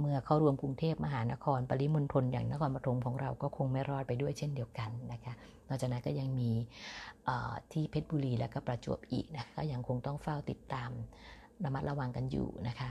[0.00, 5.34] เมื่อเข้ารวมกรุงเทพมหานคร ปริมณฑลอย่างนครปฐมของเราก็คงไม่รอดไปด้วยเช่นเดียวกันนะคะ
[5.68, 6.50] นอกจากนั้นก็ยังมี
[7.72, 10.90] ที่เพชรบุรีและก็ประจวบอีกนะก็ยังคงต้องเฝ้าติดตาม
[11.64, 12.90] ระมัดระวังกันอยู่นะคะ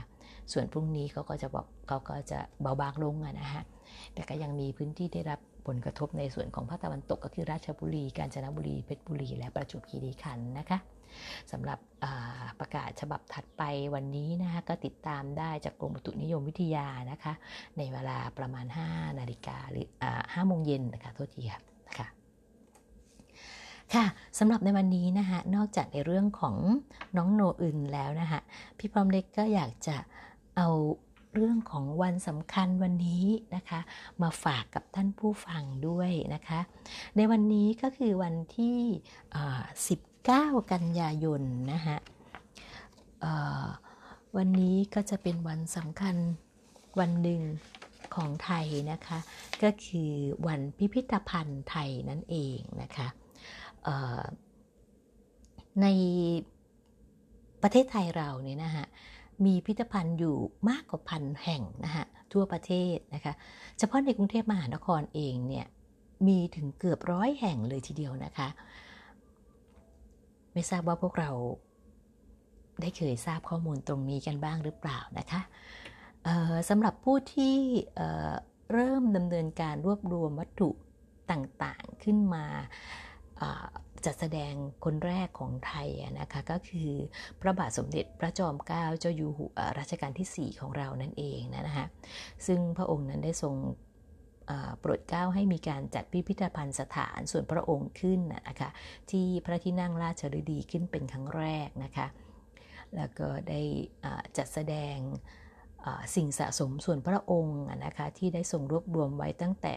[0.52, 3.62] ส่วนพรุ่งนี้เขาก็จะบอกเขาก็จะเบาบางลงนะฮะ
[4.14, 10.78] แต่ก็ยังมีพื้นที่ได้รับ ผลกระทบในส่วนของภาคตะวันตกก็คือราชบุรี กาญจนบุรี เพชรบุรี และประจวบคีรีขันธ์นะคะ
[11.52, 11.78] สำหรับ
[12.60, 13.62] ประกาศฉบับถัดไป
[13.94, 17.32] วันนี้นะคะก็ติดตามได้จากกรมอุตุนิยมวิทยานะคะ
[17.76, 22.08] ในเวลาประมาณ 5 นาฬิกาหรือ5โมงเย็นนะคะโทษทีครับนะคะ
[23.94, 24.04] ค่ะ
[24.38, 26.56] สำหรับในวันนี้นะคะนอกจากในเรื่องของ
[27.16, 28.40] น้องโนอื่นแล้วนะคะ
[28.78, 29.96] พี่พร้อมเล็กก็อยากจะ
[30.56, 30.68] เอา
[31.38, 33.24] เรื่องของวันสำคัญวันนี้
[33.56, 33.80] นะคะ
[34.22, 36.60] มาฝากกับท่านผู้ฟังด้วยนะคะ
[37.16, 38.78] ในวันนี้ก็คือวันที่
[39.96, 41.96] 19 กันยายนนะคะ
[44.36, 46.16] วันนี้ก็จะเป็นวันสำคัญ
[47.00, 47.42] วันหนึ่ง
[48.14, 49.18] ของไทยนะคะ
[49.62, 50.10] ก็คือ
[50.46, 53.08] วันพิพิธภัณฑ์ไทยนั่นเองนะคะ
[55.82, 55.86] ใน
[57.62, 58.84] ประเทศไทยเราเนี่ยนะคะ
[59.44, 60.36] มีพิพิธภัณฑ์อยู่
[60.68, 63.32] มากกว่าพันแห่งนะคะทั่วประเทศนะคะ
[63.78, 65.66] เฉพาะในกรุงเทพมหานครเองเนี่ย
[66.28, 68.48] มีถึงเกือบร้อยแห่งเลยทีเดียวนะคะ
[70.52, 71.30] ไม่ทราบว่าพวกเรา
[72.80, 75.40] ได้เคยทราบข้อมูลตรงนี้กันบ้างหรือเปล่านะคะ
[76.68, 77.56] สำหรับผู้ที่
[78.72, 80.70] เริ่มดำเนินการรวบรวมวัตถุ
[81.30, 82.44] ต่างๆขึ้นมา
[84.08, 85.88] จัดแสดงคนแรกของไทย
[86.20, 86.90] นะคะก็คือ
[87.40, 91.86] พระบาทสมเด็จพระจอมเกล้าเจ้าอยู่หัวรัชกาลที่ 4 ของเรานั่นเองนะคะ
[92.46, 93.54] ซึ่งพระองค์นั้นได้ทรง
[94.80, 98.70] โปรดเกล้าให้มีการจัดพิพิธภัณฑ์สถานส่วนพระองค์ขึ้นนะคะ
[99.10, 102.06] ที่พระที่นั่งราชฤดีขึ้นเป็นครั้งแรกนะคะ
[102.96, 103.60] แล้วก็ได้
[104.36, 104.96] จัดแสดง
[106.14, 109.74] สิ่งสะสมส่วนพระองค์นะคะที่ได้ทรงรวบรวมไว้ตั้งแต่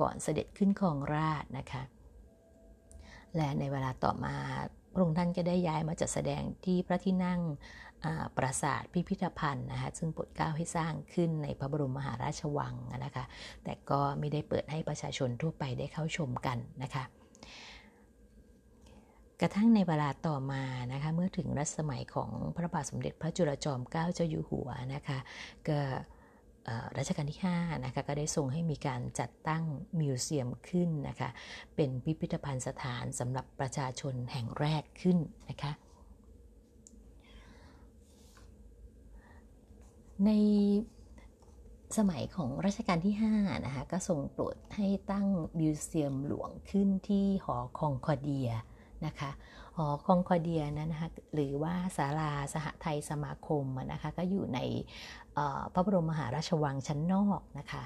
[0.00, 1.82] ก่อนเสด็จขึ้นครองราชนะคะ
[3.36, 4.34] และในเวลาต่อมา
[4.92, 7.40] พระองค์ท่านก็ได้ย้ายมาจัดแสดงที่พระที่นั่ง
[8.36, 13.24] ปราสาทพิพิธภัณฑ์นะคะซึ่งโปรดเกล้าให้สร้างขึ้นในพระบรมมหาราชวังนะคะ
[13.64, 17.04] แต่ก็ไม่ได้เปิดให้ประชาชนทั่วไปได้เข้าชมกันนะคะ
[19.40, 25.18] กระทั่งในเวลาต่อมานะคะเมื่อถึงรัชสมัยของพระบาทสมเด็จพระจุลจอมเกล้าเจ้าอยู่หัวนะคะ
[25.68, 25.78] ก็
[26.98, 29.64] รัชกาลที่5นะคะก็ได้ทรงให้มีการจัดตั้ง
[30.00, 31.30] มิวเซียมขึ้นนะคะ
[31.76, 35.18] เป็นพิพิธภัณฑ์สถานสำหรับประชาชนแห่งแรกขึ้น
[35.50, 35.72] นะคะ
[40.26, 40.30] ใน
[41.98, 45.26] สมัยของรัชกาลที่5นะคะก็ทรงโปรดให้ตั้ง
[45.58, 48.50] มิวเซียมหลวงขึ้นที่หอคองคอเดีย
[49.06, 49.30] นะคะ
[49.76, 54.58] หอคองคอเดียนั้นนะคะหรือว่าศาลาสหไทยสมาคมนะคะก็อยู่ใน
[55.74, 57.84] พระบรมมหาราชวังชั้นนอกนะคะ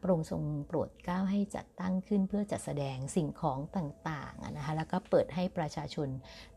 [0.00, 6.08] พระองค์ทรงโปรดเกล้าให้จัดตั้งขึ้นเพื่อจัดแสดงสิ่งของต่างๆนะคะแล้วก็เปิดให้ประชาชน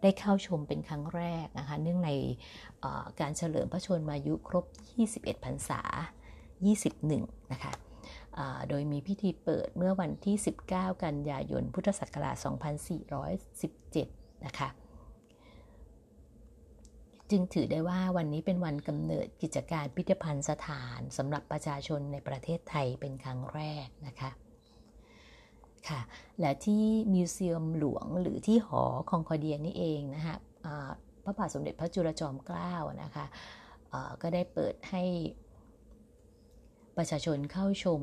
[0.02, 2.12] ได้เข้าชมเป็นครั้งแรกนะคะเนื่องใน
[3.20, 4.66] การเฉลิมพระชนมายุครบ
[5.06, 5.82] 21 พรรษา
[6.68, 7.74] 21 นะคะ
[8.70, 10.36] โดยมีพิธีเปิดเมื่อวันที่
[10.70, 12.36] 19 กันยายน พุทธศักราช
[13.62, 14.70] 2417 นะคะ
[17.32, 24.32] จึงถือได้ว่าวันนี้เป็นวันกำเนิดกิจการพิพิธภัณฑ์สถานสำหรับประชาชนในประเทศไทยเป็นครั้งแรกนะคะ
[25.90, 26.02] ค่ะ
[26.40, 30.36] และที่มิวเซียมหลวงหรือที่หอคองคอเดียนี่เองนะคะ
[31.24, 33.26] พระบาทสมเด็จพระจุลจอมเกล้านะคะ
[34.22, 35.04] ก็ได้เปิดให้
[36.98, 38.02] ประชาชนเข้าชม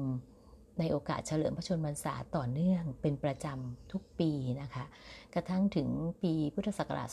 [0.78, 4.30] ในโอกาสเฉลิมพระชนมพรรษาต่อเนื่องเป็นประจำทุกปี
[4.62, 4.84] นะคะ
[5.34, 5.88] กระทั่งถึง
[6.22, 7.08] ปีพุทธศักราช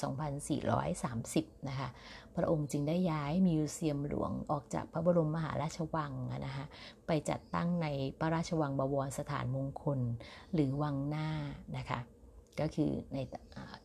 [0.82, 1.90] 2430 นะคะ
[2.36, 6.14] พระองค์จึงได้ย้ายมิวเซียมหลวงออกจากพระบรมมหาราชวัง
[6.46, 6.66] นะคะ
[7.08, 7.88] ไปจัดตั้งใน
[8.20, 10.00] พระราชวังบวรสถานมงคล
[10.54, 11.30] หรือวังหน้า
[11.78, 12.00] นะคะ
[12.60, 13.18] ก็คือใน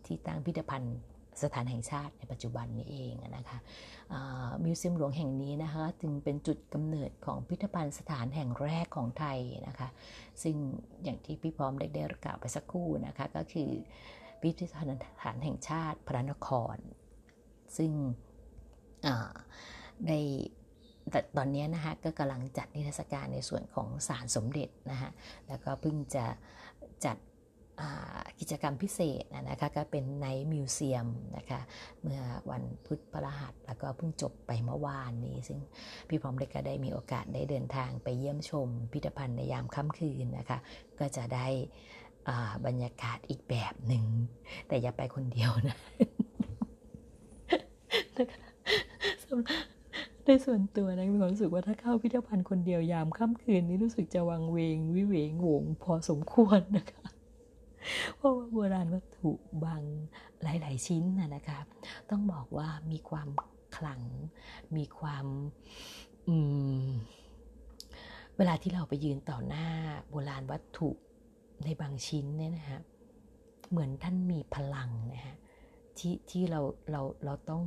[0.06, 0.96] ที่ตั้งพิพิธภัณฑ์
[1.42, 3.58] สถานแห่งชาติในปัจจุบันนี้เองนะคะ
[4.64, 9.38] มิวเซียมหลวงแห่งนี้นะคะจึงเป็นจุดกำเนิดของพิพิธภัณฑ์สถานแห่งแรกของไทย
[9.68, 9.88] นะคะ
[10.42, 10.56] ซึ่ง
[11.04, 13.70] อย่างที่พี่พร้อมได้ได้กล่าวไปสักครู่นะคะก็คือ
[14.40, 16.76] พิพิธภัณฑ์สถานแห่งชาติพระนคร
[17.76, 17.92] ซึ่ง
[20.06, 20.18] ได้
[21.10, 25.10] แต่ตอนนี้นะคะก็กำลังจัดนิทรรศการในส่วนของศาลสมเด็จนะคะ
[25.48, 26.24] แล้วก็เพิ่งจะ
[27.04, 27.16] จัด
[28.40, 31.60] กิจกรรมพิเศษนะคะก็เป็นในมิวเซียมนะคะ
[32.02, 35.58] เมื่อวันพุธพฤหัสแล้วก็เพิ่งจบไปเมื่อวานนี้ ซึ่ง
[36.08, 40.58] พี่พร้อมเด็กก็ได้มีโอกาสได้เดินทางไปเยี่ยมชมพิพิธภัณฑ์ในยามค่ำคืนนะคะ
[41.00, 41.46] ก็จะได้
[42.66, 44.04] บรรยากาศอีกแบบหนึ่ง
[44.68, 45.76] แต่อย่าไปคนเดียวนะ
[50.26, 57.05] ในส่วนตัวนะมีความรู้สึกว่าถ้าเข้าพิพิธภัณฑ์คนเดียวยามค่ำคืนนี้รู้สึกจะวังเวง วิเวงโงงพอสมควรนะคะ
[58.26, 59.30] ราะว่าโบราณวัตถุ
[59.64, 59.82] บาง
[60.42, 61.60] หลาย ๆ ชิ้นนะนะคะ
[62.10, 63.28] ต้องบอกว่ามีความ
[63.76, 64.02] ขลัง
[64.76, 65.26] มีความ
[68.36, 69.68] เวลาที่เราไปยืนต่อหน้า
[70.10, 70.90] โบราณวัตถุ
[71.64, 72.80] ในบางชิ้นเนี่ยนะฮะ
[73.70, 75.36] เหมือนท่านมีพลังนะฮะ
[75.98, 76.60] ที่ที่เรา
[76.90, 77.62] เราเราต้อง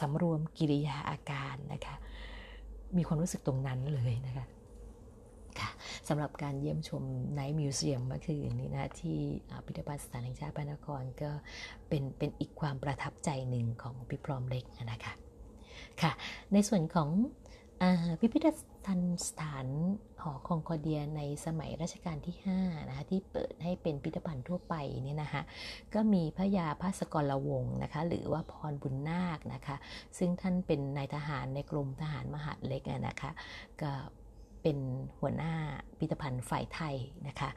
[0.00, 1.96] สำรวมกิริยาอาการนะคะ
[2.96, 4.46] มีความรู้สึกตรงนั้นเลยนะคะ
[5.60, 5.70] ค่ะ
[6.08, 7.02] สำหรับการเยี่ยมชม
[7.34, 9.18] ไนท์มิวเซียมเมื่อคืนนี้นะที่
[9.66, 11.30] พิพิธภัณฑ์สถานแห่งชาติพระนครก็
[11.88, 15.12] เป็นเป็นอีกความประทับใจหนึ่งของพี่พร้อมเล็กนะคะ
[16.02, 16.12] ค่ะ
[16.52, 17.08] ในส่วนของ
[18.20, 18.46] พิพิธ
[18.86, 19.66] ภัณฑ์สถาน
[20.22, 25.42] หอคองคอเดียในสมัยรัชกาลที่5นะคะที่เปิดให้เป็นพิพิธภัณฑ์ทั่วไปเนี่ยนะคะ
[25.94, 29.76] ก็มีพระยาพระสกรวงศ์นะคะหรือว่าพรบุญนาคนะคะ
[30.18, 33.30] ซึ่งท่านเป็นนายทหารในกรมทหารมหาดเล็กนะคะ
[33.82, 33.92] ก็
[34.62, 34.78] เป็น
[35.20, 35.54] หัวหน้า
[35.98, 36.96] พิพิธภัณฑ์ฝ่ายไทย
[37.28, 37.50] นะคะ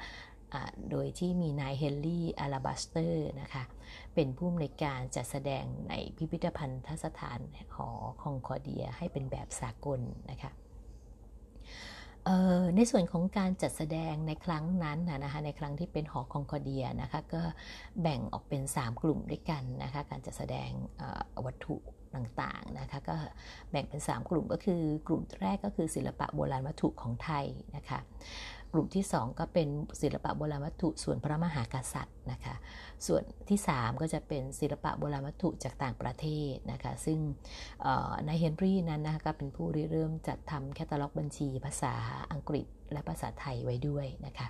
[0.91, 3.63] โดยที่มีนายเฮนรี่อาลาบาสเตอร์นะคะ
[4.15, 7.39] เป็นผู้อำนวยการจัดแสดงในพิพิธภัณฑ์ทสถาน
[7.75, 7.89] หอ
[8.21, 9.99] คองคอเดียให้เป็นแบบสากล
[10.31, 10.51] นะคะ
[12.75, 17.41] ในส่วนของการจัดแสดงในครั้งนั้นนะคะในครั้งที่เป็นหอคองคอเดียนะคะก็
[18.01, 20.69] แบ่งออกเป็น 3 กลุ่มด้วยกันนะคะการจัดแสดง
[21.45, 21.77] วัตถุ
[22.15, 23.15] ต่างๆนะคะก็
[23.71, 27.45] แบ่งเป็น 3 กลุ่มก็คือกลุ่มแรกก็คือศิลปะโบราณวัตถุของไทย
[27.75, 27.99] นะคะ
[28.75, 29.67] กลุ่มที่ 2 ก็เป็น
[30.01, 32.55] ศิลปะโบราณวัตถุส่วนพระมหากษัตริย์นะคะ
[33.07, 37.19] ส่วนที่ 3 ก็จะเป็นศิลปะโบราณวัตถุจากต่างประเทศนะคะซึ่ง
[38.27, 41.93] นายเฮนรี่นั้นนะคะก็เป็นผู้ริเริ่มจัดทำแคตตาล็อกบัญชีภาษา
[42.31, 44.47] อังกฤษและภาษาไทยไว้ด้วยนะคะ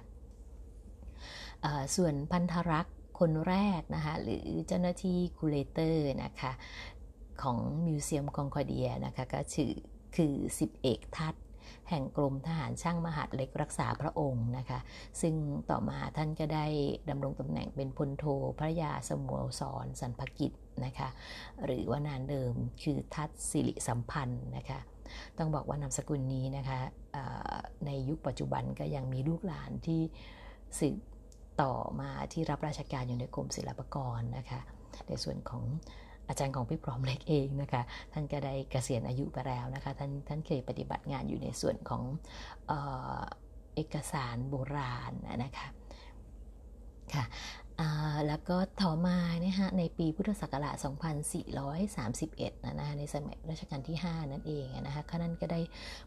[1.96, 6.52] ส่วนภัณฑารักษ์คนแรกนะคะหรือเจ้าหน้าที่ curator นะคะ
[7.42, 9.72] ของมิวเซียมคองคอเดียนะคะก็ชื่อ
[10.16, 11.36] คือสิบเอกทัศ
[11.90, 14.80] แห่งกรมทหารช่างมหาดเล็กรักษาพระองค์นะคะ
[15.22, 15.36] ซึ่ง
[15.70, 16.66] ต่อมาท่านก็ได้
[17.10, 18.26] ดำรงตำแหน่งเป็นพลโท
[18.60, 20.52] พระยาสมุสรสันพกิจ
[20.86, 21.10] นะคะ
[21.66, 24.80] หรือว่านานเดิมคือทัศสิริสัมพันธ์นะคะ
[25.38, 26.80] ต้องบอกว่านามสกุลนี้นะคะ
[27.86, 30.02] ในยุคปัจจุบันก็ยังมีลูกหลานที่
[30.80, 30.98] สืบ
[31.62, 34.60] ต่อมาที่รับราชการอยู่ในกรมศิลปากรนะคะ
[35.08, 35.64] ในส่วนของ
[36.28, 37.82] อาจารย์ของพี่พร้อมเล็กเองนะคะ
[38.14, 42.04] ท่านก็ได้เกษียณอายุไปแล้วนะคะ ท่านท่านเคยปฏิบัติงานอยู่ในส่วนของ
[42.68, 42.74] เอ
[43.76, 45.68] เอกสารโบราณนะคะ
[47.14, 47.24] ค่ะ
[48.28, 50.76] แล้วก็ต่อมานี่ยฮะในปีพุทธศักราช
[51.56, 55.60] 2431 นะนะในสมัยรัชกาลที่ 5 นั่นเองนะคะข้านั้นก็ได้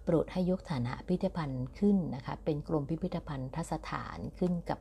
[0.05, 4.81] โปรดให้ยกฐานะพิพิธภัณฑ์ขึ้นนะคะเป็นกรมพิพิธภัณฑ์ทสถานขึ้นกับ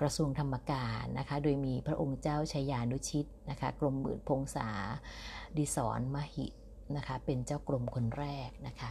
[0.00, 4.68] กระทรวงธรรมการนะคะโดยมีพระองค์เจ้าชัยยานุชิตนะคะกรมหมื่นพงษา
[5.56, 6.46] ดิศรมหิ
[6.96, 8.90] นะคะเป็นเจ้ากรมคนแรกนะคะ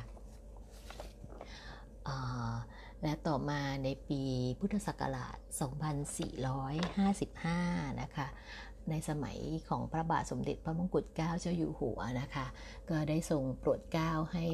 [3.03, 4.21] และต่อมาในปี
[4.59, 5.37] พุทธศักราช
[7.09, 8.27] 2455 นะคะ
[8.89, 9.37] ในสมัย
[9.69, 12.45] ของพระบาทสมเด็จพระมงกุฎเกล้าเจ้าอยู่หัวนะคะ
[12.89, 14.45] ก็ได้ทรงโปรดเกล้าให้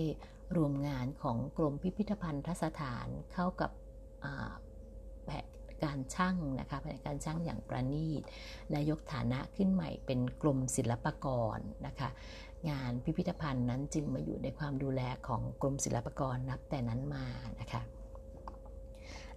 [0.58, 3.72] รวมงานของกรมพิพิธภัณฑ์ทสถานเข้ากับ
[5.26, 5.46] แผน
[5.84, 8.22] การช่างนะคะแผนการช่างอย่างประณีต
[8.70, 12.10] และยกฐานะขึ้นใหม่เป็นกรมศิลปากรนะคะ
[12.70, 17.26] งานพิพิธภัณฑ์นั้นจึงมาอยู่ในความดูแลของกรมศิลปากรนับแต่นั้นมา
[17.62, 17.82] นะคะ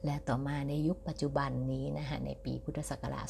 [0.04, 3.26] และต่อมาในยุคปัจจุบันนี้นะคะในปีพุทธศักราช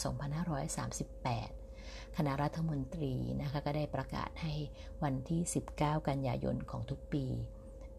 [0.87, 4.55] 2538 คณะรัฐมนตรีนะคะก็ได้ประกาศให้
[5.03, 5.41] วันที่
[5.75, 7.25] 19 กันยายนของทุกปี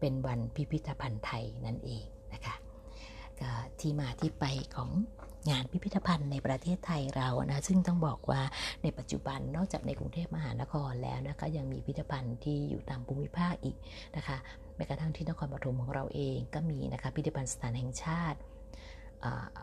[0.00, 2.54] เป็นวันพิพิธภัณฑ์ไทยนั่นเองนะคะ
[3.40, 4.44] ก็ที่มาที่ไป
[4.76, 4.90] ของ
[5.50, 8.42] งานพิพิธภัณฑ์ในประเทศไทยเรานะซึ่งต้องบอกว่า
[8.82, 13.76] ในปัจจุบันนอกจากในกรุงเทพมหานครแล้วนะคะยังมีพิพิธภัณฑ์ที่อยู่ตามภูมิภาคอีก
[14.16, 14.36] นะคะ
[14.76, 18.38] แม้กระทั่งที่นครปฐมของเราเองก็มีนะคะพิพิธภัณฑ์สถานแห่งชาติ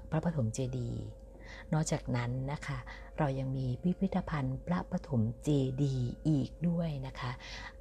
[0.10, 1.04] พระปฐมเจดีย์
[1.74, 2.80] นอกจากนั้นนะคะ
[3.18, 5.50] เรายังมีพิพิธภัณฑ์พระปฐมเจ
[5.84, 7.32] ดีย์อีกด้วยนะคะ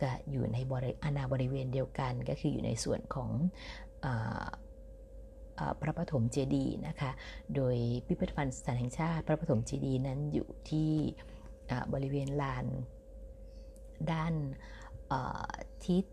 [0.00, 3.30] ก็อยู่ในบริอาณาบริเวณเดียวกันก็คืออยู่ในส่วนของ
[5.80, 7.10] พระปฐมเจดีย์นะคะ
[7.56, 10.92] โดยพิพิธภัณฑ์สถานแห่งชาติพระปฐมเจดีย์นั้นอยู่ที่
[11.94, 12.66] บริเวณลาน
[14.12, 14.34] ด้าน
[15.84, 16.04] ทิศ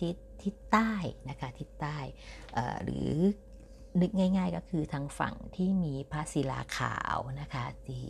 [0.00, 0.92] ทิศทิศใต้
[1.30, 1.98] นะคะทิศใต้
[2.84, 3.10] หรือ
[4.00, 8.04] นึกง่าย ๆ ก็คือทางฝั่งที่มีพระศิลาขาวนะคะที่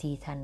[0.00, 0.40] ที่ท่าน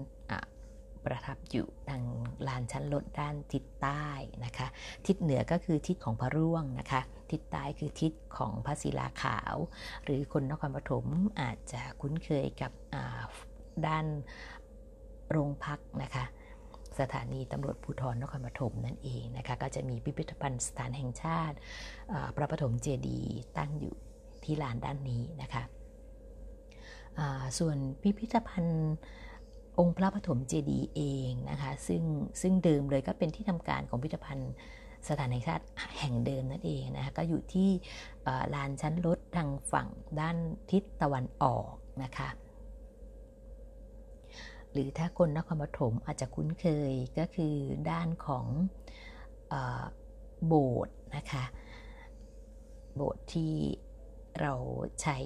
[1.04, 2.02] ประทับอยู่ทาง
[2.48, 4.06] ลานชั้นลดด้านทิศใต้
[4.44, 4.66] นะคะ
[5.06, 9.56] ทิศเหนือก็คือทิศของพระร่วงนะคะ ทิศใต้คือทิศของพระศิลาขาว
[10.04, 11.06] หรือคนนครปฐม
[11.40, 12.72] อาจจะคุ้นเคยกับ
[13.86, 14.06] ด้าน
[15.30, 16.24] โรงพักนะคะ
[17.00, 21.56] สถานีตำรวจภูธรนครปฐมนั่นเองนะคะ ก็จะมีพิพิธภัณฑ์สถานแห่งชาติ
[22.36, 23.94] พระปฐมเจดีย์ตั้งอยู่
[24.44, 25.62] ที่ลานด้านนี้นะคะ
[27.58, 28.92] ส่วนพิพิธภัณฑ์
[29.78, 32.02] องค์พระปฐมเจดีย์เองนะคะซึ่ง
[32.40, 34.52] ซึ่งเดิมเลยก็เป็นที่ทำการของพิพิธภัณฑ์
[35.08, 35.64] สถานแห่งชาติ
[35.98, 37.70] แห่งเดิมนั่นเองนะคะก็อยู่ที่
[38.54, 39.88] ลานชั้นรถทางฝั่ง
[40.20, 40.36] ด้าน
[40.70, 42.28] ทิศตะวันออกนะคะ
[44.72, 47.54] หรือถ้าคนนครปฐมอาจจะคุ้นเคยก็คือ
[47.90, 48.46] ด้านของ
[50.46, 51.44] โบสถ์นะคะ
[52.96, 53.54] โบสถ์ที่
[54.40, 54.52] เรา
[55.02, 55.18] ใช้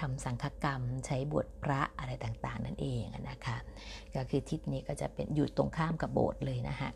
[0.00, 3.56] ทำสังฆกรรม ใช้บวชพระอะไรต่างๆ นั่นเองนะคะ
[4.14, 6.88] ก็คือทิศนี้ก็จะเป็นอยู่ตรงข้ามกับโบสถ์เลยนะคะ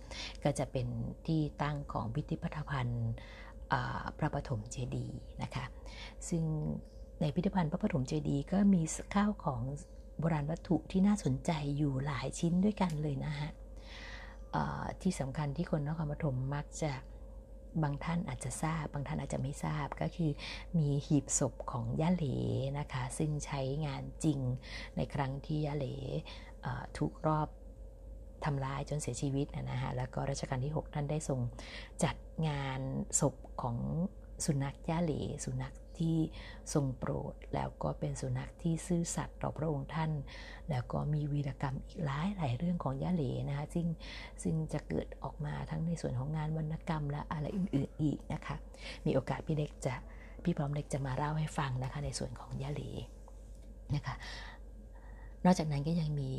[0.45, 0.87] ก็จะเป็น
[1.27, 3.13] ที่ตั้งของพิพิธภัณฑ์
[4.19, 5.65] พระปฐมเจดีย์นะคะ
[6.29, 6.45] ซึ่ง
[7.21, 8.83] ในพิพิธภัณฑ์พระปฐมเจดีย์ก็มี
[9.15, 9.61] ข้าวของ
[10.19, 13.51] โบราณวัตถุที่น่าสนใจอยู่หลายชิ้นด้วยกันเลยนะฮะ
[15.03, 16.93] ที่สำคัญที่คนนครปฐมมักจะ
[17.83, 20.31] บางท่านอาจจะทราบ บางท่านอาจจะไม่ทราบก็คือ
[20.79, 22.27] มีหีบศพของย่าเหล
[22.79, 24.41] นะคะ ซึ่งใช้งานจริง
[24.97, 25.87] ในครั้งที่ย่าเหล
[26.99, 27.49] ถูกรอบ
[28.45, 31.41] ทำร้ายจนเสียชีวิตนะฮะแล้วก็รัชกาลที่ 6 ท่านได้ทรง
[32.05, 32.17] จัด
[32.49, 32.81] งาน
[33.21, 33.77] ศพของ
[34.45, 35.13] สุนัขย่าเหล
[35.45, 36.17] สุนัข ที่
[36.73, 40.11] ทรงโปรด แล้วก็เป็นสุนัขที่ซื่อสัตย์ต่อพระองค์ท่าน
[40.71, 43.87] แล้วก็มีวีรกรรมอีกหลายหลายเรื่องของย่าเหลนะคะซึ่ง
[44.43, 48.57] ซึ่งจะเกิดออกมาทั้งในส่วนของงานวรรณกรรมและอะไรอื่นๆอีกนะคะ
[49.07, 49.95] มีโอกาสพี่เล็กจะ
[50.45, 52.83] พี่พร้อมเล็กจะมาเล่าให้ฟังนะคะในส่วนของย่าเหล
[53.95, 54.15] นะคะ
[55.45, 56.33] นอกจากนั้นก็ยังมี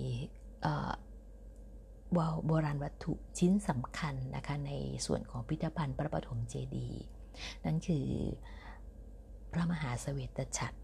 [2.47, 4.71] โบราณวัตถุชิ้นสำคัญนะคะใน
[5.05, 7.01] ส่วนของพิพิธภัณฑ์พระปฐมเจดีย์
[7.65, 8.07] นั่นคือ
[9.51, 10.77] พระมหาสเวตฉัตร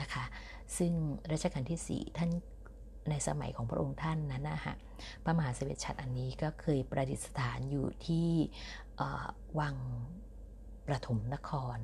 [0.00, 0.24] นะคะ
[0.78, 0.92] ซึ่ง
[1.32, 2.30] รัชกาลที่ 4 ท่าน
[3.10, 4.74] ในสมัยของพระองค์ท่านนั้นนะฮะ
[5.24, 8.28] พระมหาสเวตฉัตรอันนี้ก็เคยประดิษฐานอยู่ที่
[9.58, 9.76] วัง
[10.86, 11.78] ประถมนคร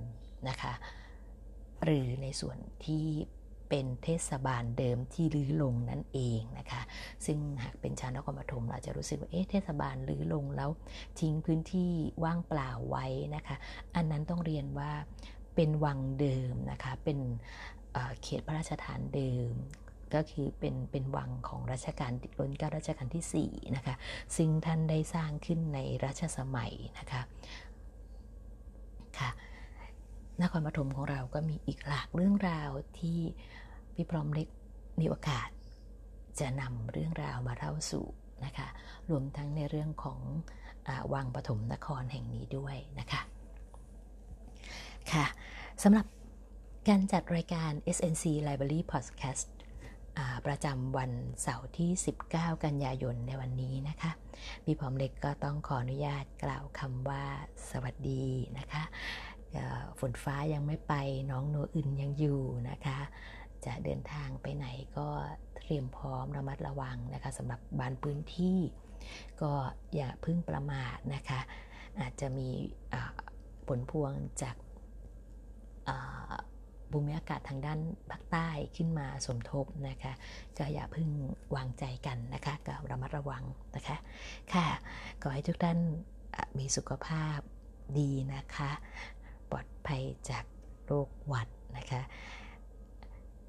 [0.48, 0.72] นะคะ
[1.84, 3.06] หรือในส่วนที่
[3.68, 6.82] เป็นเทศบาลเดิมที่ลื้อลงนั่นเองนะคะ
[7.26, 10.70] ซึ่งหากเป็นชาวนครปฐมเราจะรู้สึกว่า เอ๊ะ เทศบาลลื้อลงแล้ว
[11.20, 11.90] ทิ้งพื้นที่
[12.24, 13.06] ว่างเปล่าไว้
[13.36, 13.56] นะคะ
[13.96, 14.92] อันนั้นต้องเรียนว่า
[15.58, 17.18] เป็นวังเดิมนะคะเป็น
[18.22, 19.52] เขตพระราชฐานเดิม
[20.14, 23.94] ก็คือเป็นเป็นวังของรัชกาลรัชการัชกาลที่4นะคะ
[24.36, 27.22] ซึ่งท่านได้สร้างขึ้นในรัชสมัยนะคะ
[29.18, 29.30] ค่ะ
[30.42, 33.20] นครปฐมของเราก็มีอีกหลากเรื่องราวที่
[33.94, 34.48] พี่พร้อมเล็ก
[35.00, 35.48] มีโอกาส
[36.40, 38.06] จะนำเรื่องราวมาเล่าสู่
[38.44, 38.68] นะคะ
[39.10, 40.20] รวมทั้งในเรื่องของ
[40.88, 43.22] อวังปฐมนครแห่งนี้ด้วยนะคะ
[45.12, 45.26] ค่ะ
[45.84, 46.06] สำหรับ
[46.88, 49.46] การจัดรายการ SNC Library Podcast
[50.46, 51.10] ประจำวัน
[51.42, 51.90] เสาร์ที่
[52.28, 54.10] 19 กันยายนในวันนี้นะคะ
[54.64, 57.24] พี่พร้อมเล็กก็ต้องขออนุญาตกล่าวคำว่า
[57.70, 58.24] สวัสดี
[58.58, 58.82] นะคะ
[60.00, 60.94] ฝนฟ้ายังไม่ไป
[61.30, 62.98] น้องโนอื่นยังอยู่นะคะ
[63.66, 64.66] จะเดินทางไปไหน
[64.96, 65.08] ก็
[65.56, 68.58] เตรียมพร้อมระมัดระวังนะคะสำหรับบานพื้นที่
[69.42, 69.52] ก็
[69.94, 71.40] อย่าพึ่งประมาทนะคะ
[72.00, 72.48] อาจจะมี
[73.68, 74.12] ผลพวง
[74.42, 74.56] จาก
[76.90, 77.80] ภูมิอากาศทางด้าน
[78.10, 80.12] ภาคใต้ขึ้นมาสมทบนะคะ
[80.58, 81.08] ก็อย่าพึ่ง
[81.56, 83.44] วางใจกันนะคะก็ระมัดระวัง
[83.76, 83.96] นะคะ
[84.54, 84.66] ค่ะ
[85.22, 85.78] ขอให้ทุกท่าน
[86.58, 87.38] มีสุขภาพ
[87.98, 88.70] ดีนะคะ
[89.50, 90.44] ปลอดภัยจาก
[90.84, 92.00] โรคหวัดนะคะ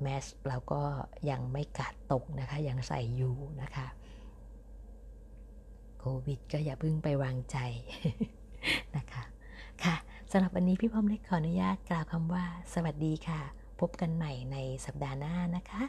[0.01, 0.81] แมสเราก็
[1.29, 3.87] ยังไม่กาดตกนะคะ ยังใส่อยู่นะคะ
[5.99, 7.57] โควิดก็อย่าพึ่งไปวางใจ
[8.97, 9.23] นะคะ
[9.83, 9.95] ค่ะ
[10.31, 13.41] สำหรับวันนี้พี่พร้อมเล็กขออนุญาตกล่าวคำว่า สวัสดีค่ะ
[13.79, 15.81] พบกันใหม่ในสัปดาห์หน้านะคะ